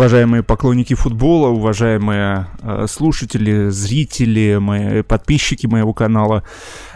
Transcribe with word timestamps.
Уважаемые 0.00 0.42
поклонники 0.42 0.94
футбола, 0.94 1.48
уважаемые 1.48 2.46
э, 2.62 2.86
слушатели, 2.88 3.68
зрители, 3.68 4.56
мои 4.56 5.02
подписчики 5.02 5.66
моего 5.66 5.92
канала, 5.92 6.42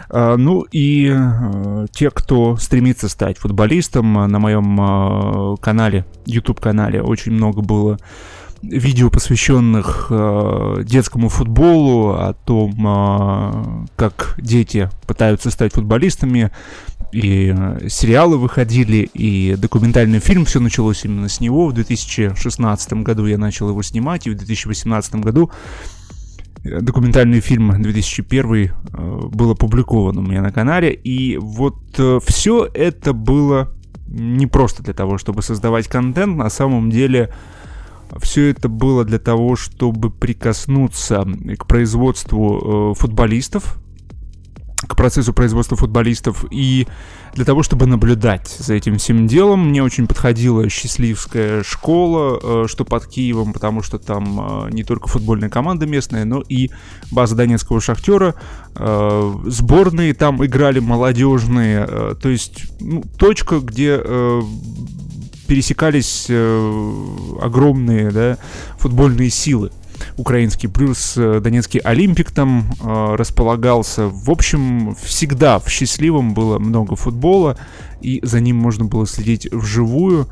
э, 0.09 0.35
ну 0.37 0.65
и 0.71 1.13
э, 1.15 1.85
те, 1.91 2.09
кто 2.09 2.57
стремится 2.57 3.07
стать 3.07 3.37
футболистом, 3.37 4.11
на 4.11 4.39
моем 4.39 4.81
э, 4.81 5.57
канале, 5.61 6.07
YouTube-канале 6.25 7.03
очень 7.03 7.33
много 7.33 7.61
было 7.61 7.99
видео, 8.61 9.09
посвященных 9.09 10.07
э, 10.09 10.83
детскому 10.83 11.29
футболу, 11.29 12.11
о 12.11 12.33
том, 12.33 12.75
э, 12.87 13.85
как 13.95 14.35
дети 14.37 14.89
пытаются 15.05 15.51
стать 15.51 15.73
футболистами, 15.73 16.51
и 17.15 17.53
э, 17.55 17.87
сериалы 17.87 18.37
выходили, 18.37 19.09
и 19.13 19.55
документальный 19.57 20.19
фильм, 20.19 20.43
все 20.43 20.59
началось 20.59 21.05
именно 21.05 21.29
с 21.29 21.39
него. 21.39 21.67
В 21.67 21.73
2016 21.73 22.93
году 22.93 23.25
я 23.25 23.37
начал 23.37 23.69
его 23.69 23.81
снимать, 23.83 24.27
и 24.27 24.31
в 24.31 24.35
2018 24.35 25.15
году 25.15 25.49
э, 26.65 26.81
документальный 26.81 27.39
фильм 27.39 27.81
2001 27.81 28.53
э, 28.53 28.69
был 29.31 29.51
опубликован 29.51 30.17
у 30.17 30.21
меня 30.21 30.41
на 30.41 30.51
канале. 30.51 30.93
И 30.93 31.37
вот 31.37 31.77
все 32.25 32.69
это 32.73 33.13
было 33.13 33.71
не 34.07 34.45
просто 34.47 34.83
для 34.83 34.93
того, 34.93 35.17
чтобы 35.17 35.41
создавать 35.41 35.87
контент, 35.87 36.35
на 36.35 36.49
самом 36.49 36.89
деле 36.89 37.33
все 38.19 38.49
это 38.49 38.69
было 38.69 39.03
для 39.03 39.19
того, 39.19 39.55
чтобы 39.55 40.09
прикоснуться 40.09 41.25
к 41.57 41.67
производству 41.67 42.95
футболистов, 42.97 43.77
к 44.87 44.95
процессу 44.95 45.33
производства 45.33 45.77
футболистов 45.77 46.45
и 46.51 46.87
для 47.33 47.45
того, 47.45 47.63
чтобы 47.63 47.85
наблюдать 47.85 48.47
за 48.59 48.75
этим 48.75 48.97
всем 48.97 49.27
делом. 49.27 49.69
Мне 49.69 49.83
очень 49.83 50.07
подходила 50.07 50.69
счастливская 50.69 51.63
школа, 51.63 52.39
э, 52.41 52.67
что 52.67 52.85
под 52.85 53.07
Киевом, 53.07 53.53
потому 53.53 53.81
что 53.81 53.99
там 53.99 54.67
э, 54.67 54.71
не 54.71 54.83
только 54.83 55.07
футбольная 55.07 55.49
команда 55.49 55.85
местная, 55.85 56.25
но 56.25 56.41
и 56.47 56.69
база 57.11 57.35
Донецкого 57.35 57.81
шахтера. 57.81 58.35
Э, 58.75 59.33
сборные 59.45 60.13
там 60.13 60.45
играли 60.45 60.79
молодежные, 60.79 62.15
то 62.21 62.29
есть 62.29 62.65
ну, 62.79 63.03
точка, 63.17 63.59
где 63.59 64.01
пересекались 65.45 66.27
огромные 66.29 68.11
да, 68.11 68.37
футбольные 68.77 69.29
силы 69.29 69.71
украинский, 70.17 70.67
плюс 70.67 71.15
э, 71.17 71.39
Донецкий 71.41 71.79
Олимпик 71.79 72.31
там 72.31 72.65
э, 72.81 73.15
располагался. 73.15 74.07
В 74.07 74.29
общем, 74.29 74.95
всегда 75.01 75.59
в 75.59 75.69
счастливом 75.69 76.33
было 76.33 76.59
много 76.59 76.95
футбола, 76.95 77.57
и 78.01 78.19
за 78.23 78.39
ним 78.39 78.57
можно 78.57 78.85
было 78.85 79.07
следить 79.07 79.51
вживую. 79.51 80.27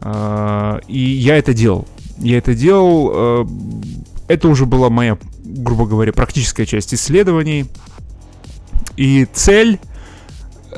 Э, 0.00 0.80
и 0.88 0.98
я 0.98 1.36
это 1.36 1.54
делал. 1.54 1.86
Я 2.18 2.38
это 2.38 2.54
делал. 2.54 3.10
Э, 3.12 3.46
это 4.28 4.48
уже 4.48 4.66
была 4.66 4.90
моя, 4.90 5.18
грубо 5.44 5.86
говоря, 5.86 6.12
практическая 6.12 6.66
часть 6.66 6.94
исследований. 6.94 7.66
И 8.96 9.26
цель 9.32 9.78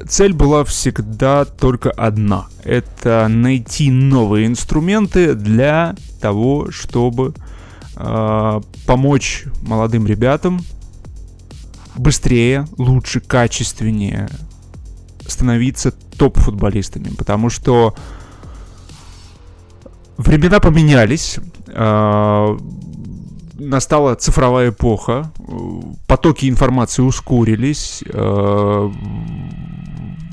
цель 0.06 0.32
была 0.32 0.64
всегда 0.64 1.44
только 1.44 1.90
одна. 1.90 2.46
Это 2.64 3.26
найти 3.28 3.90
новые 3.90 4.46
инструменты 4.46 5.34
для 5.34 5.96
того, 6.20 6.70
чтобы 6.70 7.34
э, 7.96 8.60
помочь 8.86 9.44
молодым 9.62 10.06
ребятам 10.06 10.60
быстрее, 11.96 12.66
лучше, 12.76 13.20
качественнее 13.20 14.28
становиться 15.26 15.90
топ-футболистами, 15.90 17.10
потому 17.10 17.50
что 17.50 17.94
времена 20.16 20.60
поменялись, 20.60 21.38
э, 21.66 22.58
настала 23.58 24.14
цифровая 24.14 24.70
эпоха, 24.70 25.30
потоки 26.06 26.48
информации 26.48 27.02
ускорились, 27.02 28.02
э, 28.06 28.90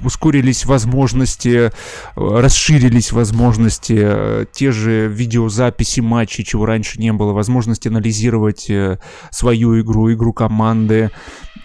ускорились 0.06 0.66
возможности, 0.66 1.50
э, 1.58 1.72
расширились 2.16 3.12
возможности, 3.12 3.98
э, 3.98 4.46
те 4.52 4.72
же 4.72 5.08
видеозаписи 5.08 6.02
матчей, 6.02 6.44
чего 6.44 6.66
раньше 6.66 7.00
не 7.00 7.14
было, 7.14 7.34
возможность 7.34 7.88
анализировать 7.88 8.70
э, 8.70 9.00
свою 9.32 9.80
игру, 9.82 10.12
игру 10.14 10.34
команды. 10.34 11.12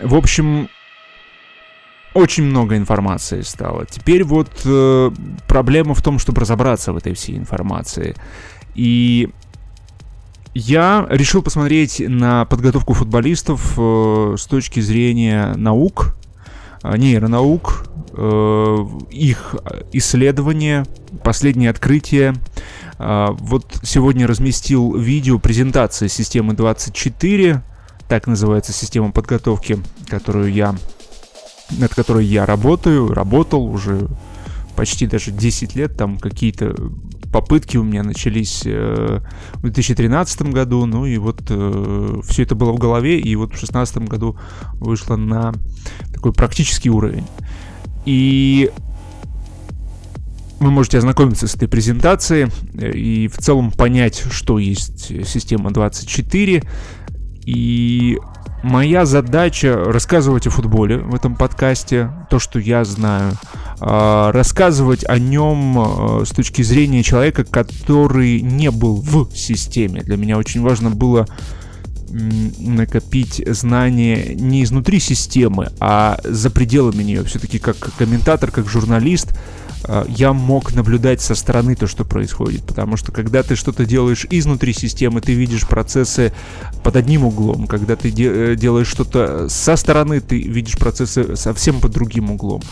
В 0.00 0.14
общем, 0.14 0.68
очень 2.14 2.44
много 2.44 2.76
информации 2.76 3.42
стало. 3.42 3.86
Теперь 3.86 4.24
вот 4.24 4.50
э, 4.64 5.10
проблема 5.46 5.94
в 5.94 6.02
том, 6.02 6.18
чтобы 6.18 6.40
разобраться 6.40 6.92
в 6.92 6.96
этой 6.96 7.14
всей 7.14 7.36
информации. 7.36 8.16
И 8.74 9.28
я 10.54 11.06
решил 11.08 11.42
посмотреть 11.42 12.00
на 12.00 12.44
подготовку 12.46 12.94
футболистов 12.94 13.74
э, 13.78 14.34
с 14.36 14.46
точки 14.46 14.80
зрения 14.80 15.54
наук, 15.54 16.16
нейронаук, 16.82 17.90
Э, 18.12 18.86
их 19.10 19.54
исследования, 19.92 20.84
последние 21.22 21.70
открытия. 21.70 22.34
А, 22.98 23.30
вот 23.32 23.80
сегодня 23.82 24.26
разместил 24.26 24.94
видео 24.94 25.38
презентации 25.38 26.08
системы 26.08 26.54
24, 26.54 27.62
так 28.08 28.26
называется 28.26 28.72
система 28.72 29.12
подготовки, 29.12 29.78
которую 30.08 30.52
я, 30.52 30.74
над 31.70 31.94
которой 31.94 32.26
я 32.26 32.44
работаю, 32.46 33.14
работал 33.14 33.64
уже 33.64 34.08
почти 34.74 35.06
даже 35.06 35.30
10 35.30 35.76
лет, 35.76 35.96
там 35.96 36.18
какие-то 36.18 36.74
попытки 37.32 37.76
у 37.76 37.84
меня 37.84 38.02
начались 38.02 38.62
э, 38.64 39.20
в 39.54 39.62
2013 39.62 40.42
году, 40.42 40.86
ну 40.86 41.06
и 41.06 41.16
вот 41.18 41.42
э, 41.48 42.20
все 42.24 42.42
это 42.42 42.54
было 42.54 42.72
в 42.72 42.78
голове, 42.78 43.18
и 43.18 43.36
вот 43.36 43.48
в 43.48 43.58
2016 43.58 43.98
году 44.08 44.38
вышло 44.74 45.16
на 45.16 45.52
такой 46.12 46.32
практический 46.32 46.90
уровень. 46.90 47.26
И 48.04 48.70
вы 50.58 50.70
можете 50.70 50.98
ознакомиться 50.98 51.46
с 51.46 51.54
этой 51.54 51.68
презентацией 51.68 52.50
э, 52.74 52.90
и 52.92 53.28
в 53.28 53.38
целом 53.38 53.70
понять, 53.70 54.24
что 54.30 54.58
есть 54.58 55.26
система 55.26 55.70
24. 55.70 56.62
И 57.46 58.18
моя 58.62 59.06
задача 59.06 59.76
рассказывать 59.76 60.46
о 60.46 60.50
футболе 60.50 60.98
в 60.98 61.14
этом 61.14 61.34
подкасте, 61.34 62.10
то, 62.28 62.38
что 62.38 62.58
я 62.58 62.84
знаю, 62.84 63.32
а, 63.80 64.32
рассказывать 64.32 65.04
о 65.08 65.18
нем 65.18 65.78
э, 65.78 66.24
с 66.26 66.30
точки 66.30 66.62
зрения 66.62 67.02
человека, 67.02 67.44
который 67.44 68.40
не 68.42 68.70
был 68.70 69.00
в 69.00 69.34
системе. 69.34 70.02
Для 70.02 70.16
меня 70.16 70.36
очень 70.36 70.60
важно 70.60 70.90
было 70.90 71.26
накопить 72.10 73.42
знания 73.46 74.34
не 74.34 74.64
изнутри 74.64 74.98
системы, 74.98 75.70
а 75.78 76.18
за 76.24 76.50
пределами 76.50 77.02
нее. 77.02 77.24
Все-таки 77.24 77.58
как 77.58 77.76
комментатор, 77.96 78.50
как 78.50 78.68
журналист, 78.68 79.32
я 80.08 80.32
мог 80.32 80.74
наблюдать 80.74 81.20
со 81.20 81.34
стороны 81.34 81.74
то, 81.74 81.86
что 81.86 82.04
происходит. 82.04 82.64
Потому 82.64 82.96
что 82.96 83.12
когда 83.12 83.42
ты 83.42 83.56
что-то 83.56 83.84
делаешь 83.84 84.26
изнутри 84.30 84.72
системы, 84.72 85.20
ты 85.20 85.34
видишь 85.34 85.66
процессы 85.66 86.32
под 86.82 86.96
одним 86.96 87.24
углом. 87.24 87.66
Когда 87.66 87.96
ты 87.96 88.12
э, 88.16 88.56
делаешь 88.56 88.88
что-то 88.88 89.48
со 89.48 89.76
стороны, 89.76 90.20
ты 90.20 90.40
видишь 90.40 90.76
процессы 90.76 91.36
совсем 91.36 91.80
под 91.80 91.92
другим 91.92 92.30
углом. 92.30 92.62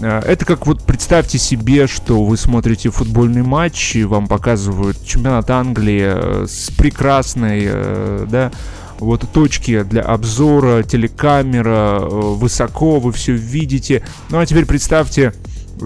Э, 0.00 0.20
это 0.20 0.44
как 0.44 0.66
вот 0.66 0.82
представьте 0.82 1.38
себе, 1.38 1.86
что 1.86 2.24
вы 2.24 2.36
смотрите 2.36 2.90
футбольный 2.90 3.42
матч, 3.42 3.96
и 3.96 4.04
вам 4.04 4.26
показывают 4.26 5.04
чемпионат 5.04 5.50
Англии 5.50 6.46
с 6.46 6.70
прекрасной, 6.70 8.26
да, 8.26 8.50
вот 9.00 9.28
точки 9.32 9.82
для 9.82 10.02
обзора, 10.02 10.82
телекамера, 10.82 12.00
э, 12.00 12.06
высоко, 12.08 12.98
вы 13.00 13.12
все 13.12 13.32
видите. 13.32 14.02
Ну 14.30 14.38
а 14.38 14.46
теперь 14.46 14.66
представьте, 14.66 15.32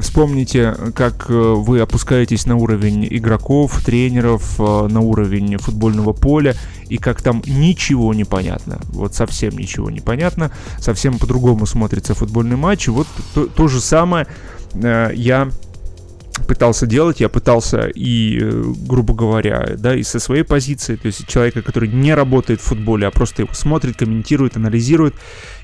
Вспомните, 0.00 0.74
как 0.94 1.26
э, 1.28 1.32
вы 1.32 1.80
опускаетесь 1.80 2.46
на 2.46 2.56
уровень 2.56 3.06
игроков, 3.10 3.82
тренеров, 3.84 4.58
э, 4.58 4.88
на 4.88 5.00
уровень 5.00 5.58
футбольного 5.58 6.12
поля, 6.12 6.54
и 6.88 6.98
как 6.98 7.22
там 7.22 7.42
ничего 7.46 8.14
не 8.14 8.24
понятно. 8.24 8.80
Вот 8.88 9.14
совсем 9.14 9.56
ничего 9.56 9.90
не 9.90 10.00
понятно. 10.00 10.50
Совсем 10.78 11.18
по-другому 11.18 11.66
смотрится 11.66 12.14
футбольный 12.14 12.56
матч. 12.56 12.88
Вот 12.88 13.06
то, 13.34 13.46
то 13.46 13.68
же 13.68 13.80
самое 13.80 14.26
я 14.74 15.50
пытался 16.46 16.86
делать, 16.86 17.20
я 17.20 17.28
пытался 17.28 17.88
и, 17.88 18.38
э, 18.40 18.64
грубо 18.86 19.14
говоря, 19.14 19.74
да, 19.76 19.94
и 19.94 20.02
со 20.02 20.18
своей 20.18 20.42
позиции, 20.42 20.96
то 20.96 21.06
есть 21.06 21.26
человека, 21.26 21.62
который 21.62 21.88
не 21.88 22.14
работает 22.14 22.60
в 22.60 22.64
футболе, 22.64 23.06
а 23.06 23.10
просто 23.10 23.42
его 23.42 23.54
смотрит, 23.54 23.96
комментирует, 23.96 24.56
анализирует, 24.56 25.14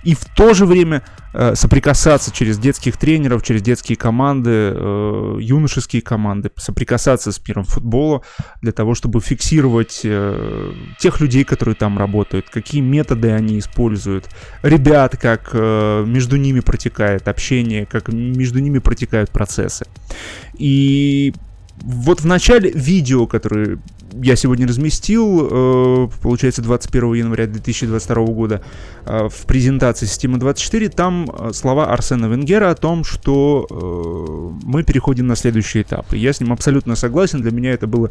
и 0.09 0.15
в 0.15 0.25
то 0.25 0.55
же 0.55 0.65
время 0.65 1.03
э, 1.35 1.55
соприкасаться 1.55 2.33
через 2.33 2.59
детских 2.59 2.97
тренеров, 2.97 3.43
через 3.43 3.61
детские 3.61 3.99
команды, 3.99 4.73
э, 4.75 5.37
юношеские 5.39 6.01
команды, 6.01 6.51
соприкасаться 6.57 7.31
с 7.31 7.47
миром 7.47 7.65
футбола 7.65 8.23
для 8.63 8.73
того, 8.73 8.95
чтобы 8.95 9.21
фиксировать 9.21 10.01
э, 10.05 10.73
тех 10.99 11.21
людей, 11.21 11.45
которые 11.45 11.75
там 11.75 11.99
работают, 11.99 12.49
какие 12.49 12.81
методы 12.81 13.33
они 13.33 13.59
используют, 13.59 14.31
ребят, 14.63 15.19
как 15.19 15.51
э, 15.53 16.05
между 16.07 16.37
ними 16.37 16.61
протекает 16.61 17.29
общение, 17.29 17.85
как 17.85 18.09
между 18.09 18.61
ними 18.61 18.79
протекают 18.79 19.29
процессы. 19.31 19.85
И 20.55 21.35
вот 21.83 22.21
в 22.21 22.27
начале 22.27 22.71
видео, 22.71 23.27
которое 23.27 23.79
я 24.23 24.37
сегодня 24.37 24.67
разместил, 24.67 25.49
э, 25.51 26.09
получается, 26.23 26.63
21 26.63 27.15
января 27.15 27.47
2022 27.47 28.27
года, 28.27 28.63
э, 29.05 29.29
в 29.29 29.47
презентации 29.47 30.07
системы 30.07 30.39
24, 30.39 30.89
там 30.89 31.31
э, 31.31 31.53
слова 31.53 31.93
Арсена 31.93 32.27
Венгера 32.27 32.71
о 32.71 32.75
том, 32.75 33.05
что 33.05 33.67
мы 34.65 34.83
переходим 34.83 35.27
на 35.27 35.37
следующий 35.37 35.83
этап. 35.83 36.13
И 36.13 36.19
я 36.19 36.33
с 36.33 36.41
ним 36.41 36.53
абсолютно 36.53 36.97
согласен. 36.97 37.43
Для 37.43 37.51
меня 37.51 37.73
это 37.73 37.87
было 37.87 38.11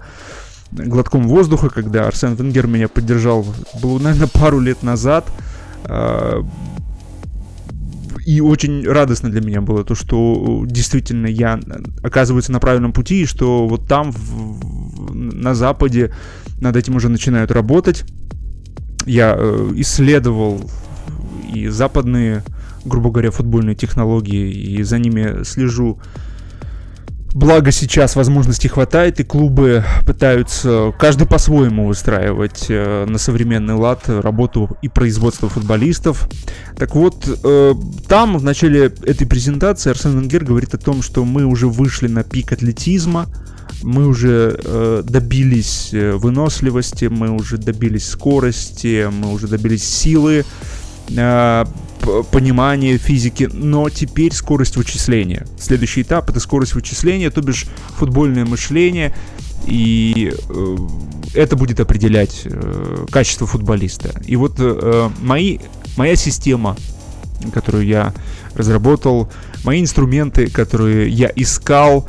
глотком 0.71 1.27
воздуха, 1.27 1.69
когда 1.69 2.07
Арсен 2.07 2.35
Венгер 2.35 2.67
меня 2.67 2.87
поддержал, 2.87 3.45
было, 3.81 3.99
наверное, 3.99 4.27
пару 4.27 4.59
лет 4.59 4.83
назад. 4.83 5.25
И 8.27 8.41
очень 8.41 8.85
радостно 8.85 9.29
для 9.29 9.39
меня 9.39 9.61
было 9.61 9.85
то, 9.85 9.95
что 9.95 10.65
действительно 10.67 11.27
я 11.27 11.57
оказывается 12.03 12.51
на 12.51 12.59
правильном 12.59 12.91
пути, 12.91 13.21
и 13.21 13.25
что 13.25 13.69
вот 13.69 13.87
там, 13.87 14.11
в, 14.11 15.15
на 15.15 15.55
Западе, 15.55 16.13
над 16.59 16.75
этим 16.75 16.97
уже 16.97 17.07
начинают 17.07 17.51
работать. 17.51 18.03
Я 19.05 19.33
э, 19.37 19.71
исследовал 19.75 20.69
и 21.53 21.69
западные, 21.69 22.43
грубо 22.83 23.11
говоря, 23.11 23.31
футбольные 23.31 23.77
технологии, 23.77 24.51
и 24.51 24.83
за 24.83 24.99
ними 24.99 25.45
слежу 25.45 25.97
Благо 27.37 27.71
сейчас 27.71 28.15
возможностей 28.15 28.67
хватает, 28.67 29.19
и 29.19 29.23
клубы 29.23 29.85
пытаются 30.07 30.91
каждый 30.97 31.27
по-своему 31.27 31.85
выстраивать 31.85 32.65
э, 32.67 33.05
на 33.05 33.19
современный 33.19 33.75
лад 33.75 34.09
работу 34.09 34.75
и 34.81 34.87
производство 34.87 35.47
футболистов. 35.47 36.27
Так 36.77 36.95
вот, 36.95 37.29
э, 37.43 37.73
там 38.07 38.39
в 38.39 38.43
начале 38.43 38.85
этой 38.85 39.27
презентации 39.27 39.91
Арсен 39.91 40.17
Венгер 40.17 40.45
говорит 40.45 40.73
о 40.73 40.79
том, 40.79 41.03
что 41.03 41.25
мы 41.25 41.45
уже 41.45 41.67
вышли 41.67 42.07
на 42.07 42.23
пик 42.23 42.53
атлетизма, 42.53 43.27
мы 43.83 44.07
уже 44.07 44.59
э, 44.63 45.03
добились 45.07 45.89
э, 45.93 46.13
выносливости, 46.13 47.05
мы 47.05 47.29
уже 47.29 47.59
добились 47.59 48.09
скорости, 48.09 49.07
мы 49.11 49.31
уже 49.31 49.47
добились 49.47 49.83
силы. 49.83 50.43
Э, 51.09 51.65
понимание 52.31 52.97
физики, 52.97 53.49
но 53.51 53.89
теперь 53.89 54.33
скорость 54.33 54.77
вычисления. 54.77 55.45
Следующий 55.59 56.03
этап 56.03 56.29
это 56.29 56.39
скорость 56.39 56.73
вычисления, 56.73 57.29
то 57.29 57.41
бишь 57.41 57.65
футбольное 57.97 58.45
мышление, 58.45 59.13
и 59.65 60.31
э, 60.49 60.77
это 61.33 61.57
будет 61.57 61.79
определять 61.81 62.43
э, 62.45 63.05
качество 63.11 63.45
футболиста. 63.45 64.21
И 64.25 64.37
вот 64.37 64.55
э, 64.57 65.09
мои, 65.19 65.59
моя 65.97 66.15
система, 66.15 66.77
которую 67.53 67.85
я 67.85 68.13
разработал, 68.55 69.29
мои 69.65 69.81
инструменты, 69.81 70.49
которые 70.49 71.09
я 71.09 71.29
искал, 71.35 72.07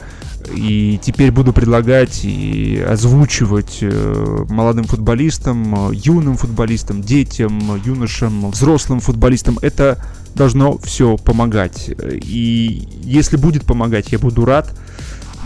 и 0.54 0.98
теперь 1.02 1.30
буду 1.30 1.52
предлагать 1.52 2.20
и 2.24 2.78
озвучивать 2.78 3.78
э, 3.80 4.44
молодым 4.48 4.84
футболистам, 4.84 5.92
юным 5.92 6.36
футболистам, 6.36 7.02
детям, 7.02 7.80
юношам, 7.84 8.50
взрослым 8.50 9.00
футболистам. 9.00 9.58
Это 9.62 10.02
должно 10.34 10.78
все 10.78 11.16
помогать. 11.16 11.88
И 11.88 12.88
если 13.02 13.36
будет 13.36 13.64
помогать, 13.64 14.12
я 14.12 14.18
буду 14.18 14.44
рад, 14.44 14.74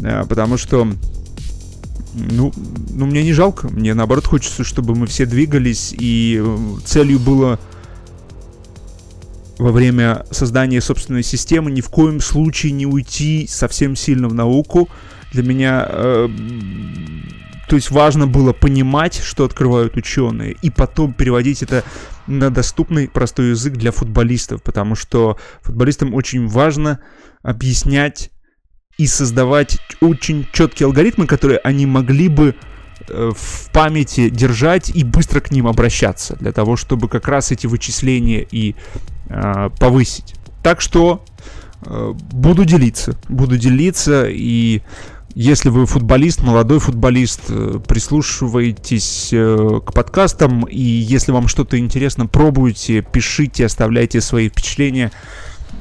э, 0.00 0.24
потому 0.28 0.56
что 0.56 0.88
ну, 2.14 2.52
ну, 2.90 3.06
мне 3.06 3.22
не 3.22 3.32
жалко. 3.32 3.68
Мне 3.68 3.94
наоборот 3.94 4.26
хочется, 4.26 4.64
чтобы 4.64 4.94
мы 4.94 5.06
все 5.06 5.26
двигались, 5.26 5.94
и 5.98 6.40
э, 6.42 6.58
целью 6.84 7.18
было 7.18 7.58
во 9.62 9.72
время 9.72 10.26
создания 10.30 10.80
собственной 10.80 11.22
системы 11.22 11.70
ни 11.70 11.80
в 11.80 11.88
коем 11.88 12.20
случае 12.20 12.72
не 12.72 12.86
уйти 12.86 13.46
совсем 13.48 13.96
сильно 13.96 14.28
в 14.28 14.34
науку. 14.34 14.88
Для 15.32 15.42
меня 15.42 15.86
э, 15.88 16.28
то 17.72 17.76
есть 17.76 17.90
важно 17.90 18.26
было 18.26 18.52
понимать, 18.52 19.18
что 19.24 19.46
открывают 19.46 19.96
ученые, 19.96 20.56
и 20.60 20.68
потом 20.68 21.14
переводить 21.14 21.62
это 21.62 21.84
на 22.26 22.50
доступный 22.50 23.08
простой 23.08 23.50
язык 23.50 23.74
для 23.78 23.92
футболистов, 23.92 24.62
потому 24.62 24.94
что 24.94 25.38
футболистам 25.62 26.12
очень 26.12 26.46
важно 26.46 27.00
объяснять 27.42 28.30
и 28.98 29.06
создавать 29.06 29.78
очень 30.02 30.46
четкие 30.52 30.86
алгоритмы, 30.86 31.26
которые 31.26 31.60
они 31.60 31.86
могли 31.86 32.28
бы 32.28 32.56
э, 33.08 33.30
в 33.34 33.70
памяти 33.72 34.28
держать 34.28 34.90
и 34.94 35.02
быстро 35.02 35.40
к 35.40 35.50
ним 35.50 35.66
обращаться, 35.66 36.36
для 36.36 36.52
того, 36.52 36.76
чтобы 36.76 37.08
как 37.08 37.26
раз 37.26 37.52
эти 37.52 37.66
вычисления 37.66 38.46
и 38.50 38.76
повысить. 39.78 40.34
Так 40.62 40.80
что 40.80 41.24
э, 41.84 42.14
буду 42.32 42.64
делиться, 42.64 43.16
буду 43.28 43.56
делиться 43.56 44.26
и 44.28 44.82
если 45.34 45.70
вы 45.70 45.86
футболист, 45.86 46.42
молодой 46.42 46.78
футболист, 46.78 47.40
э, 47.48 47.80
прислушивайтесь 47.86 49.30
э, 49.32 49.80
к 49.84 49.92
подкастам, 49.92 50.64
и 50.64 50.80
если 50.80 51.32
вам 51.32 51.48
что-то 51.48 51.78
интересно, 51.78 52.26
пробуйте, 52.26 53.00
пишите, 53.00 53.64
оставляйте 53.64 54.20
свои 54.20 54.50
впечатления. 54.50 55.10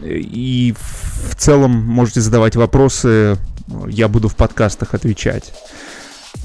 И 0.04 0.74
в 1.30 1.36
целом 1.36 1.72
можете 1.72 2.22
задавать 2.22 2.56
вопросы, 2.56 3.38
я 3.88 4.08
буду 4.08 4.30
в 4.30 4.36
подкастах 4.36 4.94
отвечать. 4.94 5.54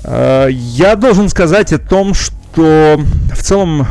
Э, 0.02 0.48
я 0.50 0.96
должен 0.96 1.28
сказать 1.28 1.72
о 1.72 1.78
том, 1.78 2.12
что 2.12 3.00
в 3.32 3.42
целом 3.42 3.86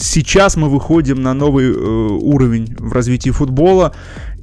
сейчас 0.00 0.56
мы 0.56 0.68
выходим 0.68 1.22
на 1.22 1.34
новый 1.34 1.70
уровень 1.70 2.74
в 2.78 2.92
развитии 2.92 3.30
футбола. 3.30 3.94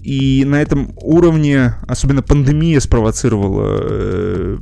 И 0.04 0.46
на 0.46 0.62
этом 0.62 0.94
уровне, 1.02 1.76
особенно 1.86 2.22
пандемия 2.22 2.80
спровоцировала 2.80 3.80
э, 3.82 4.58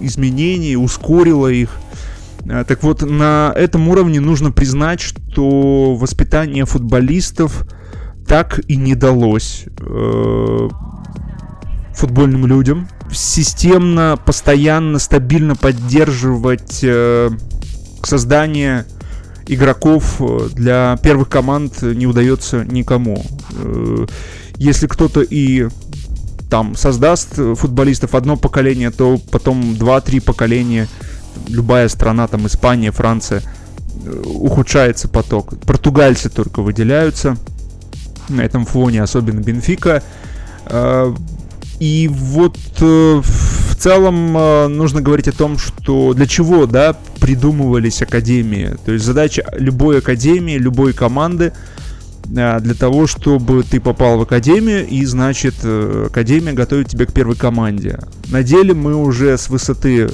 изменения, 0.00 0.76
ускорила 0.76 1.46
их. 1.46 1.70
Э, 2.46 2.64
так 2.66 2.82
вот, 2.82 3.02
на 3.02 3.52
этом 3.54 3.88
уровне 3.88 4.20
нужно 4.20 4.50
признать, 4.50 5.00
что 5.00 5.94
воспитание 5.94 6.64
футболистов 6.64 7.64
так 8.26 8.60
и 8.66 8.76
не 8.76 8.94
далось 8.94 9.66
э, 9.78 10.68
футбольным 11.94 12.46
людям. 12.46 12.88
Системно, 13.12 14.18
постоянно, 14.24 14.98
стабильно 14.98 15.54
поддерживать 15.54 16.80
э, 16.82 17.30
создание 18.02 18.86
игроков 19.54 20.16
э, 20.20 20.48
для 20.54 20.98
первых 21.02 21.28
команд 21.28 21.82
не 21.82 22.06
удается 22.06 22.64
никому. 22.64 23.24
Э, 23.56 24.06
если 24.56 24.86
кто-то 24.86 25.22
и 25.22 25.68
там 26.50 26.76
создаст 26.76 27.34
футболистов 27.34 28.14
одно 28.14 28.36
поколение, 28.36 28.90
то 28.90 29.18
потом 29.30 29.76
два-три 29.76 30.20
поколения, 30.20 30.88
любая 31.48 31.88
страна, 31.88 32.28
там 32.28 32.46
Испания, 32.46 32.90
Франция, 32.90 33.42
э, 34.04 34.22
ухудшается 34.24 35.08
поток. 35.08 35.58
Португальцы 35.60 36.28
только 36.28 36.62
выделяются 36.62 37.36
на 38.28 38.42
этом 38.42 38.66
фоне, 38.66 39.02
особенно 39.02 39.40
Бенфика. 39.40 40.02
И 41.80 42.08
вот 42.08 42.56
целом 43.82 44.32
нужно 44.76 45.00
говорить 45.00 45.28
о 45.28 45.32
том, 45.32 45.58
что 45.58 46.14
для 46.14 46.26
чего, 46.26 46.66
да, 46.66 46.96
придумывались 47.22 48.02
академии. 48.02 48.76
То 48.84 48.92
есть 48.92 49.04
задача 49.04 49.44
любой 49.56 49.98
академии, 49.98 50.58
любой 50.58 50.92
команды 50.92 51.52
э, 52.34 52.60
для 52.60 52.74
того, 52.74 53.06
чтобы 53.06 53.62
ты 53.62 53.80
попал 53.80 54.18
в 54.18 54.22
академию, 54.22 54.86
и 54.86 55.04
значит 55.04 55.54
э, 55.62 56.06
академия 56.10 56.52
готовит 56.52 56.88
тебя 56.88 57.06
к 57.06 57.12
первой 57.12 57.36
команде. 57.36 58.00
На 58.28 58.42
деле 58.42 58.74
мы 58.74 58.96
уже 58.96 59.38
с 59.38 59.48
высоты 59.48 60.10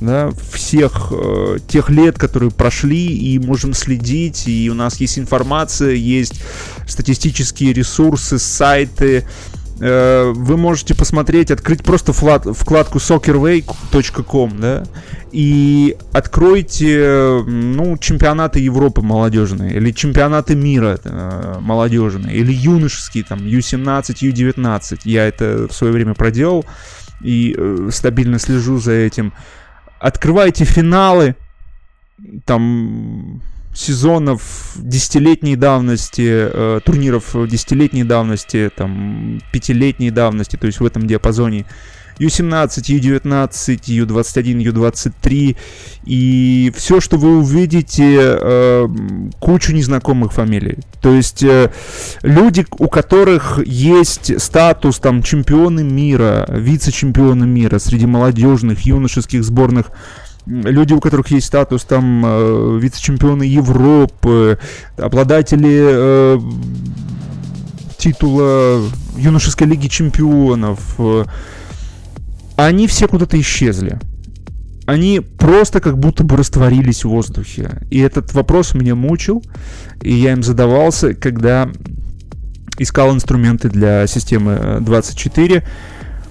да, 0.00 0.30
всех 0.52 1.12
э, 1.12 1.58
тех 1.66 1.90
лет, 1.90 2.18
которые 2.18 2.52
прошли, 2.52 3.06
и 3.06 3.38
можем 3.40 3.74
следить, 3.74 4.46
и 4.46 4.70
у 4.70 4.74
нас 4.74 5.00
есть 5.00 5.18
информация, 5.18 5.92
есть 5.92 6.40
статистические 6.86 7.72
ресурсы, 7.72 8.38
сайты, 8.38 9.24
э, 9.24 9.55
вы 9.78 10.56
можете 10.56 10.94
посмотреть, 10.94 11.50
открыть 11.50 11.84
просто 11.84 12.12
вклад, 12.12 12.46
вкладку 12.46 12.98
soccerway.com, 12.98 14.58
да, 14.58 14.84
и 15.36 15.98
откройте, 16.12 17.42
ну, 17.46 17.98
чемпионаты 17.98 18.58
Европы 18.60 19.02
молодежные, 19.02 19.74
или 19.76 19.90
чемпионаты 19.90 20.54
мира 20.54 20.98
э, 21.04 21.58
молодежные, 21.60 22.36
или 22.36 22.54
юношеские, 22.54 23.22
там, 23.24 23.40
U17, 23.40 24.14
U19. 24.22 25.00
Я 25.04 25.26
это 25.26 25.68
в 25.68 25.72
свое 25.72 25.92
время 25.92 26.14
проделал 26.14 26.64
и 27.20 27.54
э, 27.54 27.90
стабильно 27.92 28.38
слежу 28.38 28.78
за 28.78 28.92
этим. 28.92 29.34
Открывайте 30.00 30.64
финалы, 30.64 31.36
там 32.46 33.42
сезонов 33.76 34.72
десятилетней 34.76 35.54
давности, 35.54 36.26
э, 36.26 36.80
турниров 36.84 37.36
десятилетней 37.48 38.04
давности, 38.04 38.70
там, 38.74 39.40
пятилетней 39.52 40.10
давности, 40.10 40.56
то 40.56 40.66
есть 40.66 40.80
в 40.80 40.86
этом 40.86 41.06
диапазоне. 41.06 41.66
U17, 42.18 42.98
U19, 42.98 44.06
U21, 44.06 44.72
U23. 44.72 45.56
И 46.06 46.72
все, 46.74 47.00
что 47.00 47.18
вы 47.18 47.38
увидите, 47.38 48.16
э, 48.18 48.88
кучу 49.38 49.74
незнакомых 49.74 50.32
фамилий. 50.32 50.78
То 51.02 51.12
есть 51.12 51.42
э, 51.42 51.70
люди, 52.22 52.64
у 52.78 52.88
которых 52.88 53.60
есть 53.66 54.40
статус 54.40 54.98
там 54.98 55.22
чемпионы 55.22 55.84
мира, 55.84 56.46
вице-чемпионы 56.48 57.46
мира 57.46 57.78
среди 57.78 58.06
молодежных, 58.06 58.86
юношеских 58.86 59.44
сборных 59.44 59.90
люди, 60.46 60.94
у 60.94 61.00
которых 61.00 61.28
есть 61.28 61.46
статус 61.46 61.84
там 61.84 62.22
э, 62.24 62.78
вице-чемпионы 62.80 63.42
Европы, 63.42 64.58
обладатели 64.96 65.78
э, 65.82 66.40
титула 67.98 68.82
юношеской 69.16 69.66
лиги 69.66 69.88
чемпионов, 69.88 70.94
э, 70.98 71.24
они 72.56 72.86
все 72.86 73.08
куда-то 73.08 73.38
исчезли. 73.40 73.98
Они 74.86 75.20
просто 75.20 75.80
как 75.80 75.98
будто 75.98 76.22
бы 76.22 76.36
растворились 76.36 77.04
в 77.04 77.08
воздухе. 77.08 77.82
И 77.90 77.98
этот 77.98 78.32
вопрос 78.34 78.74
меня 78.74 78.94
мучил, 78.94 79.42
и 80.00 80.14
я 80.14 80.32
им 80.32 80.44
задавался, 80.44 81.14
когда 81.14 81.68
искал 82.78 83.12
инструменты 83.12 83.68
для 83.68 84.06
системы 84.06 84.78
24 84.80 85.64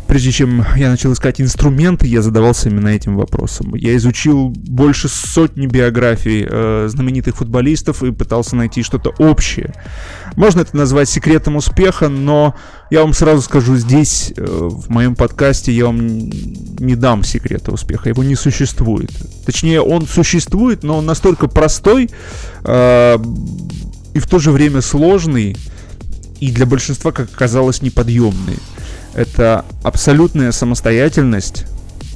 прежде 0.07 0.31
чем 0.31 0.65
я 0.75 0.89
начал 0.89 1.13
искать 1.13 1.41
инструменты, 1.41 2.07
я 2.07 2.21
задавался 2.21 2.69
именно 2.69 2.89
этим 2.89 3.15
вопросом. 3.15 3.75
Я 3.75 3.95
изучил 3.95 4.49
больше 4.49 5.07
сотни 5.09 5.67
биографий 5.67 6.45
э, 6.49 6.87
знаменитых 6.89 7.37
футболистов 7.37 8.03
и 8.03 8.11
пытался 8.11 8.55
найти 8.55 8.83
что-то 8.83 9.13
общее. 9.17 9.73
Можно 10.35 10.61
это 10.61 10.75
назвать 10.77 11.09
секретом 11.09 11.55
успеха, 11.55 12.09
но 12.09 12.55
я 12.91 13.01
вам 13.01 13.13
сразу 13.13 13.41
скажу, 13.41 13.75
здесь, 13.77 14.33
э, 14.35 14.45
в 14.45 14.89
моем 14.89 15.15
подкасте, 15.15 15.71
я 15.71 15.85
вам 15.85 16.07
не 16.07 16.95
дам 16.95 17.23
секрета 17.23 17.71
успеха. 17.71 18.09
Его 18.09 18.23
не 18.23 18.35
существует. 18.35 19.11
Точнее, 19.45 19.81
он 19.81 20.07
существует, 20.07 20.83
но 20.83 20.97
он 20.97 21.05
настолько 21.05 21.47
простой 21.47 22.09
э, 22.63 23.17
и 24.13 24.19
в 24.19 24.27
то 24.27 24.39
же 24.39 24.51
время 24.51 24.81
сложный, 24.81 25.57
и 26.39 26.51
для 26.51 26.65
большинства, 26.65 27.11
как 27.11 27.29
оказалось, 27.33 27.81
неподъемный 27.81 28.57
это 29.15 29.65
абсолютная 29.81 30.51
самостоятельность 30.51 31.65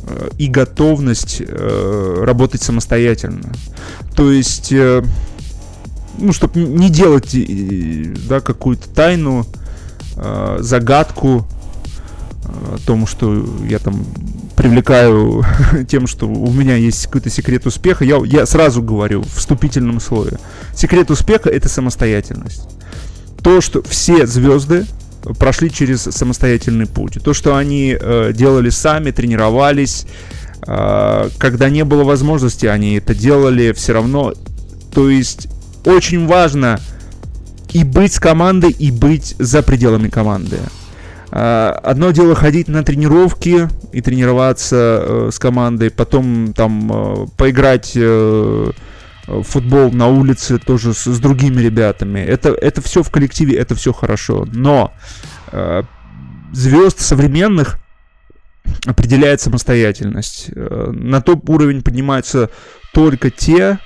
э, 0.04 0.30
и 0.38 0.48
готовность 0.48 1.42
э, 1.46 2.24
работать 2.24 2.62
самостоятельно. 2.62 3.50
То 4.16 4.32
есть, 4.32 4.72
э, 4.72 5.04
ну, 6.18 6.34
чтобы 6.34 6.60
не 6.60 6.90
делать 6.90 7.36
да, 8.28 8.42
какую-то 8.42 8.90
тайну, 8.90 9.46
загадку 10.60 11.48
о 12.44 12.78
том, 12.86 13.08
что 13.08 13.48
я 13.70 13.80
там 13.80 14.06
привлекаю 14.58 15.46
тем, 15.88 16.08
что 16.08 16.28
у 16.28 16.52
меня 16.52 16.76
есть 16.76 17.06
какой-то 17.06 17.30
секрет 17.30 17.66
успеха, 17.66 18.04
я, 18.04 18.18
я 18.26 18.46
сразу 18.46 18.84
говорю 18.84 19.22
в 19.22 19.34
вступительном 19.34 20.02
слое. 20.02 20.38
Секрет 20.76 21.10
успеха— 21.10 21.50
это 21.52 21.70
самостоятельность. 21.70 22.68
То, 23.42 23.62
что 23.62 23.82
все 23.84 24.28
звезды 24.28 24.86
прошли 25.38 25.72
через 25.72 26.02
самостоятельный 26.02 26.86
путь. 26.86 27.18
То, 27.24 27.34
что 27.34 27.56
они 27.56 27.98
э, 28.00 28.32
делали 28.34 28.70
сами, 28.70 29.12
тренировались, 29.12 30.06
э, 30.66 31.30
когда 31.38 31.70
не 31.70 31.84
было 31.84 32.04
возможности, 32.04 32.66
они 32.66 32.96
это 32.96 33.14
делали 33.14 33.72
все 33.74 33.94
равно. 33.94 34.34
То 34.94 35.10
есть 35.10 35.48
очень 35.86 36.28
важно 36.28 36.80
и 37.72 37.84
быть 37.84 38.14
с 38.14 38.20
командой, 38.20 38.72
и 38.72 38.92
быть 38.92 39.36
за 39.38 39.62
пределами 39.62 40.10
команды. 40.10 40.58
Э, 41.32 41.74
одно 41.84 42.12
дело 42.12 42.36
ходить 42.36 42.68
на 42.68 42.84
тренировки 42.84 43.68
и 43.92 44.02
тренироваться 44.02 45.02
э, 45.02 45.30
с 45.32 45.40
командой, 45.40 45.92
потом 45.92 46.54
там 46.54 46.92
э, 46.92 47.28
поиграть 47.38 47.98
футбол 49.44 49.92
на 49.92 50.08
улице 50.08 50.58
тоже 50.58 50.94
с, 50.94 51.06
с 51.06 51.20
другими 51.20 51.62
ребятами. 51.62 52.20
Это, 52.20 52.50
это 52.50 52.82
все 52.82 53.04
в 53.04 53.10
коллективе, 53.10 53.58
это 53.58 53.76
все 53.76 53.94
хорошо. 53.94 54.48
Но 54.52 54.94
э, 55.52 55.84
звезд 56.52 57.00
современных 57.00 57.80
определяет 58.86 59.42
самостоятельность. 59.42 60.50
Э, 60.56 60.92
на 60.92 61.22
топ 61.22 61.50
уровень 61.50 61.82
поднимаются 61.82 62.50
только 62.94 63.30
те, 63.30 63.80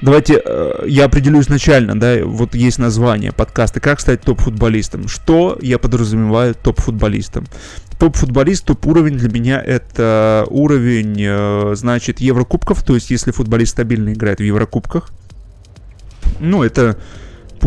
Давайте 0.00 0.40
э, 0.44 0.84
я 0.86 1.06
определю 1.06 1.40
изначально, 1.40 1.98
да, 1.98 2.18
вот 2.24 2.54
есть 2.54 2.78
название 2.78 3.32
подкаста 3.32 3.80
«Как 3.80 3.98
стать 3.98 4.20
топ-футболистом». 4.20 5.08
Что 5.08 5.58
я 5.60 5.78
подразумеваю 5.78 6.54
топ-футболистом? 6.54 7.46
Топ-футболист, 7.98 8.64
топ-уровень 8.64 9.18
для 9.18 9.28
меня 9.28 9.60
это 9.60 10.46
уровень, 10.50 11.16
э, 11.18 11.74
значит, 11.74 12.20
Еврокубков, 12.20 12.84
то 12.84 12.94
есть 12.94 13.10
если 13.10 13.32
футболист 13.32 13.72
стабильно 13.72 14.12
играет 14.12 14.38
в 14.38 14.44
Еврокубках, 14.44 15.10
ну, 16.38 16.62
это 16.62 16.96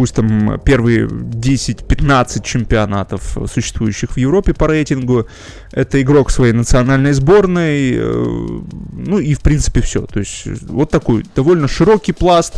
пусть 0.01 0.15
там 0.15 0.59
первые 0.65 1.05
10-15 1.05 2.43
чемпионатов, 2.43 3.37
существующих 3.53 4.13
в 4.13 4.17
Европе 4.17 4.51
по 4.51 4.67
рейтингу. 4.67 5.27
Это 5.71 6.01
игрок 6.01 6.31
своей 6.31 6.53
национальной 6.53 7.13
сборной. 7.13 7.91
Э, 7.93 8.61
ну 8.93 9.19
и 9.19 9.35
в 9.35 9.41
принципе 9.41 9.81
все. 9.81 10.07
То 10.07 10.17
есть 10.17 10.47
вот 10.63 10.89
такой 10.89 11.23
довольно 11.35 11.67
широкий 11.67 12.13
пласт 12.13 12.55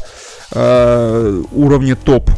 э, 0.53 1.43
уровня 1.51 1.97
топ 1.97 2.31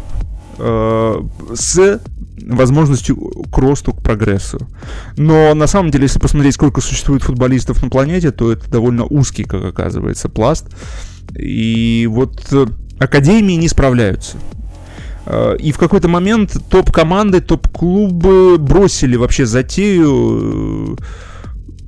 э, 0.57 1.21
с 1.53 2.01
возможностью 2.47 3.15
к 3.51 3.57
росту, 3.59 3.93
к 3.93 4.01
прогрессу. 4.01 4.57
Но 5.17 5.53
на 5.53 5.67
самом 5.67 5.91
деле, 5.91 6.05
если 6.05 6.17
посмотреть, 6.17 6.55
сколько 6.55 6.81
существует 6.81 7.21
футболистов 7.21 7.83
на 7.83 7.91
планете, 7.91 8.31
то 8.31 8.51
это 8.51 8.71
довольно 8.71 9.03
узкий, 9.03 9.43
как 9.43 9.65
оказывается, 9.65 10.29
пласт. 10.29 10.65
И 11.37 12.07
вот 12.09 12.47
э, 12.51 12.65
академии 12.97 13.53
не 13.53 13.67
справляются. 13.67 14.37
Э, 15.25 15.55
и 15.59 15.71
в 15.71 15.77
какой-то 15.77 16.07
момент 16.07 16.57
топ-команды, 16.69 17.41
топ-клубы 17.41 18.57
бросили 18.57 19.15
вообще 19.15 19.45
затею 19.45 20.95
э, 20.97 21.03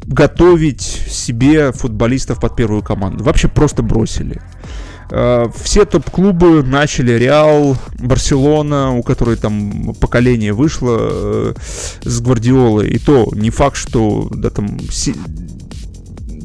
готовить 0.06 0.82
себе 0.82 1.72
футболистов 1.72 2.40
под 2.40 2.56
первую 2.56 2.82
команду. 2.82 3.24
Вообще 3.24 3.48
просто 3.48 3.84
бросили. 3.84 4.42
Э, 5.12 5.46
все 5.56 5.86
топ-клубы 5.86 6.64
начали 6.64 7.14
Реал, 7.14 7.78
Барселона, 8.00 8.96
у 8.96 9.04
которой 9.04 9.38
там 9.38 9.94
поколение 10.00 10.54
вышло 10.54 11.54
с 12.04 12.22
Гвардиолой. 12.22 12.90
И 12.90 13.00
то 13.00 13.30
не 13.34 13.50
факт, 13.50 13.78
что 13.78 14.28
да, 14.32 14.50
там 14.50 14.80